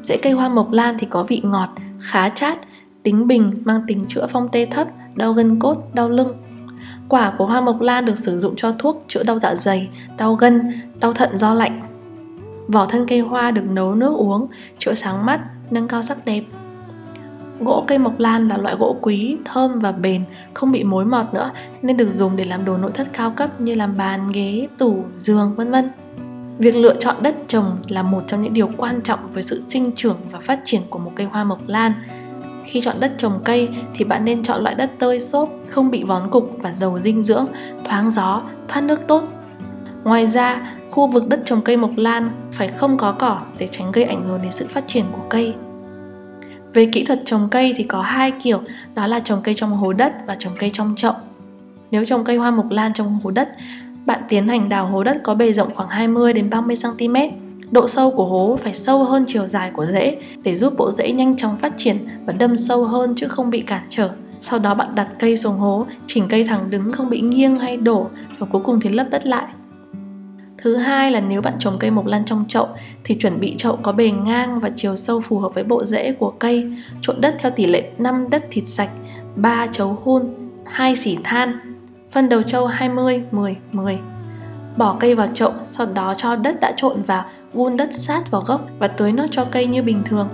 Rễ 0.03 0.17
cây 0.17 0.33
hoa 0.33 0.49
mộc 0.49 0.73
lan 0.73 0.97
thì 0.99 1.07
có 1.11 1.25
vị 1.25 1.41
ngọt, 1.45 1.69
khá 2.01 2.29
chát, 2.29 2.59
tính 3.03 3.27
bình, 3.27 3.53
mang 3.65 3.81
tính 3.87 4.05
chữa 4.09 4.27
phong 4.31 4.49
tê 4.53 4.67
thấp, 4.67 4.89
đau 5.15 5.33
gân 5.33 5.59
cốt, 5.59 5.77
đau 5.95 6.11
lưng. 6.11 6.33
Quả 7.09 7.33
của 7.39 7.47
hoa 7.47 7.61
mộc 7.61 7.81
lan 7.81 8.05
được 8.05 8.19
sử 8.19 8.39
dụng 8.39 8.55
cho 8.57 8.73
thuốc 8.79 9.05
chữa 9.09 9.23
đau 9.23 9.39
dạ 9.39 9.55
dày, 9.55 9.89
đau 10.17 10.35
gân, 10.35 10.73
đau 11.01 11.13
thận 11.13 11.39
do 11.39 11.55
lạnh. 11.55 11.89
Vỏ 12.69 12.87
thân 12.87 13.07
cây 13.09 13.21
hoa 13.21 13.51
được 13.51 13.65
nấu 13.65 13.95
nước 13.95 14.15
uống, 14.17 14.47
chữa 14.79 14.95
sáng 14.95 15.27
mắt, 15.27 15.41
nâng 15.71 15.89
cao 15.89 16.03
sắc 16.03 16.25
đẹp. 16.25 16.43
Gỗ 17.61 17.85
cây 17.87 17.99
mộc 17.99 18.19
lan 18.19 18.49
là 18.49 18.57
loại 18.57 18.75
gỗ 18.79 18.97
quý, 19.01 19.37
thơm 19.45 19.81
và 19.81 19.93
bền, 19.93 20.25
không 20.55 20.73
bị 20.73 20.85
mối 20.85 21.05
mọt 21.05 21.35
nữa 21.35 21.51
nên 21.83 21.97
được 21.97 22.15
dùng 22.15 22.37
để 22.37 22.45
làm 22.45 22.65
đồ 22.65 22.79
nội 22.79 22.91
thất 22.95 23.09
cao 23.13 23.31
cấp 23.31 23.61
như 23.61 23.75
làm 23.75 23.97
bàn, 23.97 24.33
ghế, 24.33 24.69
tủ, 24.79 25.05
giường, 25.19 25.55
vân 25.57 25.71
vân. 25.71 25.91
Việc 26.59 26.77
lựa 26.77 26.95
chọn 27.01 27.17
đất 27.23 27.37
trồng 27.49 27.77
là 27.89 28.03
một 28.03 28.23
trong 28.27 28.43
những 28.43 28.55
điều 28.55 28.69
quan 28.77 29.01
trọng 29.01 29.19
với 29.33 29.43
sự 29.43 29.61
sinh 29.61 29.93
trưởng 29.97 30.17
và 30.31 30.39
phát 30.41 30.61
triển 30.65 30.83
của 30.91 30.99
một 30.99 31.13
cây 31.17 31.27
hoa 31.27 31.45
mộc 31.45 31.61
lan. 31.67 31.93
Khi 32.73 32.81
chọn 32.81 33.01
đất 33.01 33.13
trồng 33.19 33.41
cây 33.45 33.69
thì 33.95 34.05
bạn 34.05 34.25
nên 34.25 34.43
chọn 34.43 34.63
loại 34.63 34.75
đất 34.75 34.91
tơi 34.99 35.21
xốp, 35.21 35.49
không 35.69 35.91
bị 35.91 36.05
vón 36.05 36.31
cục 36.31 36.57
và 36.59 36.73
giàu 36.73 36.99
dinh 37.01 37.23
dưỡng, 37.23 37.47
thoáng 37.85 38.11
gió, 38.11 38.43
thoát 38.69 38.81
nước 38.81 39.07
tốt. 39.07 39.25
Ngoài 40.05 40.27
ra, 40.27 40.75
khu 40.91 41.07
vực 41.07 41.29
đất 41.29 41.41
trồng 41.45 41.61
cây 41.63 41.77
mộc 41.77 41.91
lan 41.97 42.31
phải 42.53 42.69
không 42.69 42.97
có 42.97 43.13
cỏ 43.13 43.41
để 43.59 43.69
tránh 43.69 43.93
gây 43.93 44.05
ảnh 44.05 44.25
hưởng 44.29 44.41
đến 44.43 44.53
sự 44.53 44.67
phát 44.69 44.85
triển 44.87 45.05
của 45.13 45.23
cây. 45.29 45.55
Về 46.75 46.89
kỹ 46.93 47.05
thuật 47.05 47.23
trồng 47.25 47.49
cây 47.51 47.75
thì 47.77 47.85
có 47.85 48.01
hai 48.01 48.33
kiểu, 48.43 48.61
đó 48.95 49.07
là 49.07 49.21
trồng 49.21 49.43
cây 49.43 49.55
trong 49.55 49.71
hố 49.71 49.93
đất 49.93 50.13
và 50.27 50.37
trồng 50.39 50.53
cây 50.59 50.71
trong 50.75 50.95
chậu. 50.97 51.15
Nếu 51.91 52.05
trồng 52.05 52.25
cây 52.25 52.37
hoa 52.37 52.51
mộc 52.51 52.71
lan 52.71 52.93
trong 52.93 53.19
hố 53.23 53.31
đất, 53.31 53.49
bạn 54.07 54.21
tiến 54.29 54.49
hành 54.49 54.69
đào 54.69 54.87
hố 54.87 55.05
đất 55.05 55.21
có 55.23 55.35
bề 55.35 55.53
rộng 55.53 55.75
khoảng 55.75 55.89
20 55.89 56.33
đến 56.33 56.51
30 56.51 56.77
cm. 56.83 57.15
Độ 57.73 57.89
sâu 57.89 58.11
của 58.11 58.25
hố 58.25 58.59
phải 58.63 58.75
sâu 58.75 59.05
hơn 59.05 59.25
chiều 59.29 59.47
dài 59.47 59.71
của 59.71 59.87
rễ 59.87 60.17
để 60.43 60.57
giúp 60.57 60.75
bộ 60.77 60.91
rễ 60.91 61.13
nhanh 61.13 61.37
chóng 61.37 61.57
phát 61.57 61.73
triển 61.77 61.99
và 62.27 62.33
đâm 62.33 62.57
sâu 62.57 62.85
hơn 62.85 63.15
chứ 63.17 63.29
không 63.29 63.51
bị 63.51 63.61
cản 63.61 63.83
trở. 63.91 64.11
Sau 64.41 64.59
đó 64.59 64.75
bạn 64.75 64.95
đặt 64.95 65.09
cây 65.19 65.37
xuống 65.37 65.59
hố, 65.59 65.87
chỉnh 66.07 66.25
cây 66.29 66.45
thẳng 66.45 66.71
đứng 66.71 66.93
không 66.93 67.11
bị 67.11 67.21
nghiêng 67.21 67.57
hay 67.57 67.77
đổ 67.77 68.07
và 68.39 68.47
cuối 68.51 68.63
cùng 68.65 68.81
thì 68.81 68.91
lấp 68.91 69.07
đất 69.11 69.27
lại. 69.27 69.47
Thứ 70.59 70.77
hai 70.77 71.11
là 71.11 71.21
nếu 71.21 71.43
bạn 71.43 71.55
trồng 71.59 71.79
cây 71.79 71.91
mộc 71.91 72.07
lan 72.07 72.25
trong 72.25 72.45
chậu 72.49 72.69
thì 73.05 73.15
chuẩn 73.19 73.41
bị 73.41 73.55
chậu 73.59 73.77
có 73.77 73.93
bề 73.93 74.11
ngang 74.11 74.61
và 74.61 74.71
chiều 74.77 74.97
sâu 74.97 75.23
phù 75.29 75.39
hợp 75.39 75.55
với 75.55 75.65
bộ 75.65 75.85
rễ 75.85 76.13
của 76.13 76.31
cây, 76.39 76.73
trộn 77.01 77.21
đất 77.21 77.37
theo 77.39 77.51
tỷ 77.51 77.67
lệ 77.67 77.91
5 77.99 78.31
đất 78.31 78.45
thịt 78.51 78.69
sạch, 78.69 78.91
3 79.37 79.67
chấu 79.73 79.99
hun, 80.05 80.23
2 80.65 80.97
xỉ 80.97 81.17
than, 81.25 81.75
phân 82.11 82.29
đầu 82.29 82.43
trâu 82.43 82.67
20 82.67 83.23
10 83.31 83.57
10. 83.73 83.99
Bỏ 84.77 84.97
cây 85.01 85.15
vào 85.15 85.29
chậu, 85.35 85.53
sau 85.65 85.87
đó 85.87 86.15
cho 86.17 86.37
đất 86.37 86.61
đã 86.61 86.75
trộn 86.77 87.03
vào, 87.03 87.25
vun 87.53 87.77
đất 87.77 87.89
sát 87.93 88.31
vào 88.31 88.43
gốc 88.47 88.67
và 88.79 88.89
tưới 88.89 89.13
nước 89.13 89.27
cho 89.31 89.45
cây 89.45 89.67
như 89.67 89.83
bình 89.83 90.03
thường. 90.05 90.29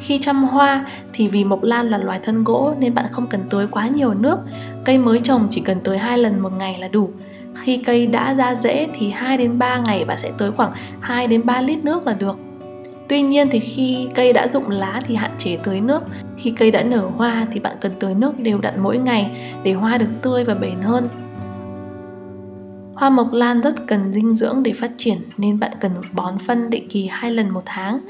Khi 0.00 0.18
chăm 0.22 0.44
hoa 0.44 0.86
thì 1.12 1.28
vì 1.28 1.44
mộc 1.44 1.62
lan 1.62 1.90
là 1.90 1.98
loài 1.98 2.20
thân 2.22 2.44
gỗ 2.44 2.74
nên 2.78 2.94
bạn 2.94 3.06
không 3.10 3.26
cần 3.26 3.40
tưới 3.50 3.66
quá 3.70 3.88
nhiều 3.88 4.14
nước. 4.14 4.38
Cây 4.84 4.98
mới 4.98 5.20
trồng 5.20 5.46
chỉ 5.50 5.60
cần 5.60 5.80
tưới 5.84 5.98
hai 5.98 6.18
lần 6.18 6.40
một 6.40 6.52
ngày 6.58 6.78
là 6.78 6.88
đủ 6.88 7.10
khi 7.54 7.82
cây 7.86 8.06
đã 8.06 8.34
ra 8.34 8.54
rễ 8.54 8.88
thì 8.98 9.10
2 9.10 9.36
đến 9.36 9.58
3 9.58 9.78
ngày 9.86 10.04
bạn 10.04 10.18
sẽ 10.18 10.30
tưới 10.38 10.50
khoảng 10.52 10.72
2 11.00 11.26
đến 11.26 11.46
3 11.46 11.60
lít 11.60 11.84
nước 11.84 12.06
là 12.06 12.12
được. 12.12 12.36
Tuy 13.08 13.22
nhiên 13.22 13.48
thì 13.50 13.60
khi 13.60 14.08
cây 14.14 14.32
đã 14.32 14.48
rụng 14.52 14.70
lá 14.70 15.00
thì 15.06 15.14
hạn 15.14 15.30
chế 15.38 15.58
tưới 15.64 15.80
nước. 15.80 16.02
Khi 16.38 16.50
cây 16.50 16.70
đã 16.70 16.82
nở 16.82 17.10
hoa 17.16 17.46
thì 17.52 17.60
bạn 17.60 17.76
cần 17.80 17.92
tưới 18.00 18.14
nước 18.14 18.40
đều 18.40 18.58
đặn 18.58 18.74
mỗi 18.80 18.98
ngày 18.98 19.30
để 19.62 19.72
hoa 19.72 19.98
được 19.98 20.06
tươi 20.22 20.44
và 20.44 20.54
bền 20.54 20.80
hơn. 20.82 21.08
Hoa 23.04 23.10
mộc 23.10 23.32
lan 23.32 23.60
rất 23.60 23.86
cần 23.86 24.12
dinh 24.12 24.34
dưỡng 24.34 24.62
để 24.62 24.72
phát 24.72 24.90
triển, 24.96 25.18
nên 25.36 25.58
bạn 25.58 25.72
cần 25.80 25.92
bón 26.12 26.38
phân 26.38 26.70
định 26.70 26.88
kỳ 26.88 27.08
hai 27.10 27.30
lần 27.30 27.50
một 27.50 27.62
tháng. 27.64 28.00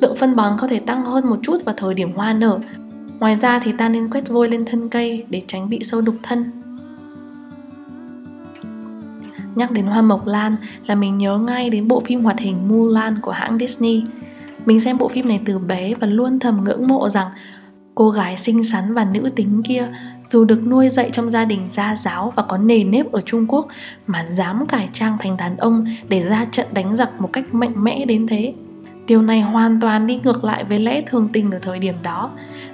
Lượng 0.00 0.16
phân 0.16 0.36
bón 0.36 0.52
có 0.60 0.68
thể 0.68 0.80
tăng 0.80 1.04
hơn 1.04 1.30
một 1.30 1.36
chút 1.42 1.64
vào 1.64 1.74
thời 1.78 1.94
điểm 1.94 2.12
hoa 2.14 2.32
nở. 2.32 2.58
Ngoài 3.18 3.36
ra 3.40 3.58
thì 3.58 3.72
ta 3.72 3.88
nên 3.88 4.10
quét 4.10 4.28
vôi 4.28 4.48
lên 4.48 4.64
thân 4.64 4.88
cây 4.88 5.24
để 5.28 5.42
tránh 5.48 5.70
bị 5.70 5.80
sâu 5.82 6.00
đục 6.00 6.14
thân. 6.22 6.50
Nhắc 9.54 9.70
đến 9.70 9.86
hoa 9.86 10.02
mộc 10.02 10.26
lan 10.26 10.56
là 10.86 10.94
mình 10.94 11.18
nhớ 11.18 11.38
ngay 11.38 11.70
đến 11.70 11.88
bộ 11.88 12.00
phim 12.00 12.24
hoạt 12.24 12.38
hình 12.38 12.68
Mulan 12.68 13.20
của 13.22 13.32
hãng 13.32 13.58
Disney. 13.58 14.02
Mình 14.66 14.80
xem 14.80 14.98
bộ 14.98 15.08
phim 15.08 15.28
này 15.28 15.40
từ 15.44 15.58
bé 15.58 15.94
và 15.94 16.06
luôn 16.06 16.38
thầm 16.38 16.64
ngưỡng 16.64 16.88
mộ 16.88 17.08
rằng 17.08 17.28
cô 17.94 18.10
gái 18.10 18.36
xinh 18.36 18.64
xắn 18.64 18.94
và 18.94 19.04
nữ 19.04 19.30
tính 19.36 19.62
kia 19.62 19.88
dù 20.30 20.44
được 20.44 20.66
nuôi 20.66 20.88
dạy 20.88 21.10
trong 21.12 21.30
gia 21.30 21.44
đình 21.44 21.66
gia 21.68 21.96
giáo 21.96 22.32
và 22.36 22.42
có 22.42 22.58
nề 22.58 22.84
nếp 22.84 23.12
ở 23.12 23.20
Trung 23.20 23.46
Quốc, 23.48 23.68
mà 24.06 24.26
dám 24.32 24.66
cải 24.66 24.88
trang 24.92 25.16
thành 25.20 25.36
đàn 25.36 25.56
ông 25.56 25.86
để 26.08 26.22
ra 26.22 26.46
trận 26.52 26.66
đánh 26.72 26.96
giặc 26.96 27.20
một 27.20 27.30
cách 27.32 27.54
mạnh 27.54 27.84
mẽ 27.84 28.04
đến 28.04 28.26
thế. 28.26 28.54
Điều 29.06 29.22
này 29.22 29.40
hoàn 29.40 29.80
toàn 29.80 30.06
đi 30.06 30.20
ngược 30.24 30.44
lại 30.44 30.64
với 30.64 30.78
lẽ 30.78 31.02
thường 31.06 31.28
tình 31.32 31.50
ở 31.50 31.58
thời 31.58 31.78
điểm 31.78 31.94
đó. 32.02 32.30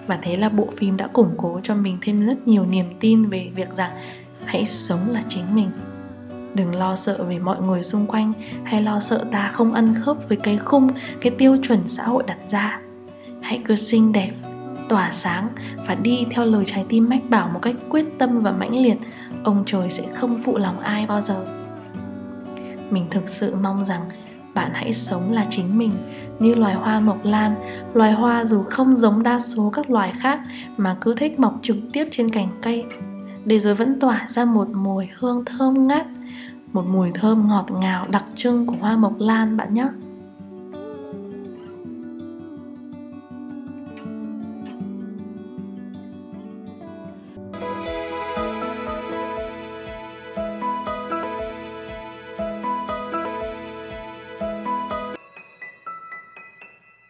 Và 0.06 0.18
thế 0.22 0.36
là 0.36 0.48
bộ 0.48 0.68
phim 0.76 0.96
đã 0.96 1.06
củng 1.06 1.34
cố 1.36 1.60
cho 1.62 1.74
mình 1.74 1.98
thêm 2.00 2.26
rất 2.26 2.48
nhiều 2.48 2.66
niềm 2.66 2.86
tin 3.00 3.28
về 3.28 3.50
việc 3.54 3.76
rằng 3.76 3.90
hãy 4.44 4.64
sống 4.64 5.10
là 5.10 5.22
chính 5.28 5.54
mình. 5.54 5.70
Đừng 6.54 6.74
lo 6.74 6.96
sợ 6.96 7.24
về 7.28 7.38
mọi 7.38 7.60
người 7.60 7.82
xung 7.82 8.06
quanh, 8.06 8.32
hay 8.64 8.82
lo 8.82 9.00
sợ 9.00 9.24
ta 9.32 9.50
không 9.52 9.72
ăn 9.72 9.94
khớp 9.94 10.16
với 10.28 10.36
cái 10.36 10.56
khung, 10.58 10.88
cái 11.20 11.32
tiêu 11.38 11.56
chuẩn 11.62 11.88
xã 11.88 12.04
hội 12.04 12.22
đặt 12.26 12.38
ra. 12.50 12.80
Hãy 13.42 13.60
cứ 13.64 13.76
xinh 13.76 14.12
đẹp 14.12 14.30
tỏa 14.88 15.12
sáng 15.12 15.48
và 15.86 15.94
đi 15.94 16.26
theo 16.30 16.46
lời 16.46 16.64
trái 16.66 16.84
tim 16.88 17.08
mách 17.08 17.30
bảo 17.30 17.48
một 17.48 17.58
cách 17.62 17.76
quyết 17.88 18.04
tâm 18.18 18.42
và 18.42 18.52
mãnh 18.52 18.82
liệt, 18.82 18.98
ông 19.44 19.62
trời 19.66 19.90
sẽ 19.90 20.04
không 20.14 20.42
phụ 20.44 20.58
lòng 20.58 20.80
ai 20.80 21.06
bao 21.06 21.20
giờ. 21.20 21.46
Mình 22.90 23.06
thực 23.10 23.28
sự 23.28 23.54
mong 23.54 23.84
rằng 23.84 24.00
bạn 24.54 24.70
hãy 24.74 24.92
sống 24.92 25.32
là 25.32 25.46
chính 25.50 25.78
mình, 25.78 25.90
như 26.38 26.54
loài 26.54 26.74
hoa 26.74 27.00
mộc 27.00 27.24
lan. 27.24 27.54
Loài 27.94 28.12
hoa 28.12 28.44
dù 28.44 28.62
không 28.62 28.96
giống 28.96 29.22
đa 29.22 29.40
số 29.40 29.70
các 29.74 29.90
loài 29.90 30.12
khác 30.18 30.40
mà 30.76 30.96
cứ 31.00 31.14
thích 31.14 31.40
mọc 31.40 31.54
trực 31.62 31.76
tiếp 31.92 32.08
trên 32.12 32.30
cành 32.30 32.48
cây. 32.62 32.84
Để 33.44 33.58
rồi 33.58 33.74
vẫn 33.74 34.00
tỏa 34.00 34.26
ra 34.28 34.44
một 34.44 34.68
mùi 34.68 35.08
hương 35.18 35.44
thơm 35.44 35.86
ngát, 35.86 36.06
một 36.72 36.84
mùi 36.88 37.10
thơm 37.14 37.48
ngọt 37.48 37.66
ngào 37.80 38.06
đặc 38.10 38.24
trưng 38.36 38.66
của 38.66 38.76
hoa 38.80 38.96
mộc 38.96 39.14
lan 39.18 39.56
bạn 39.56 39.74
nhé. 39.74 39.88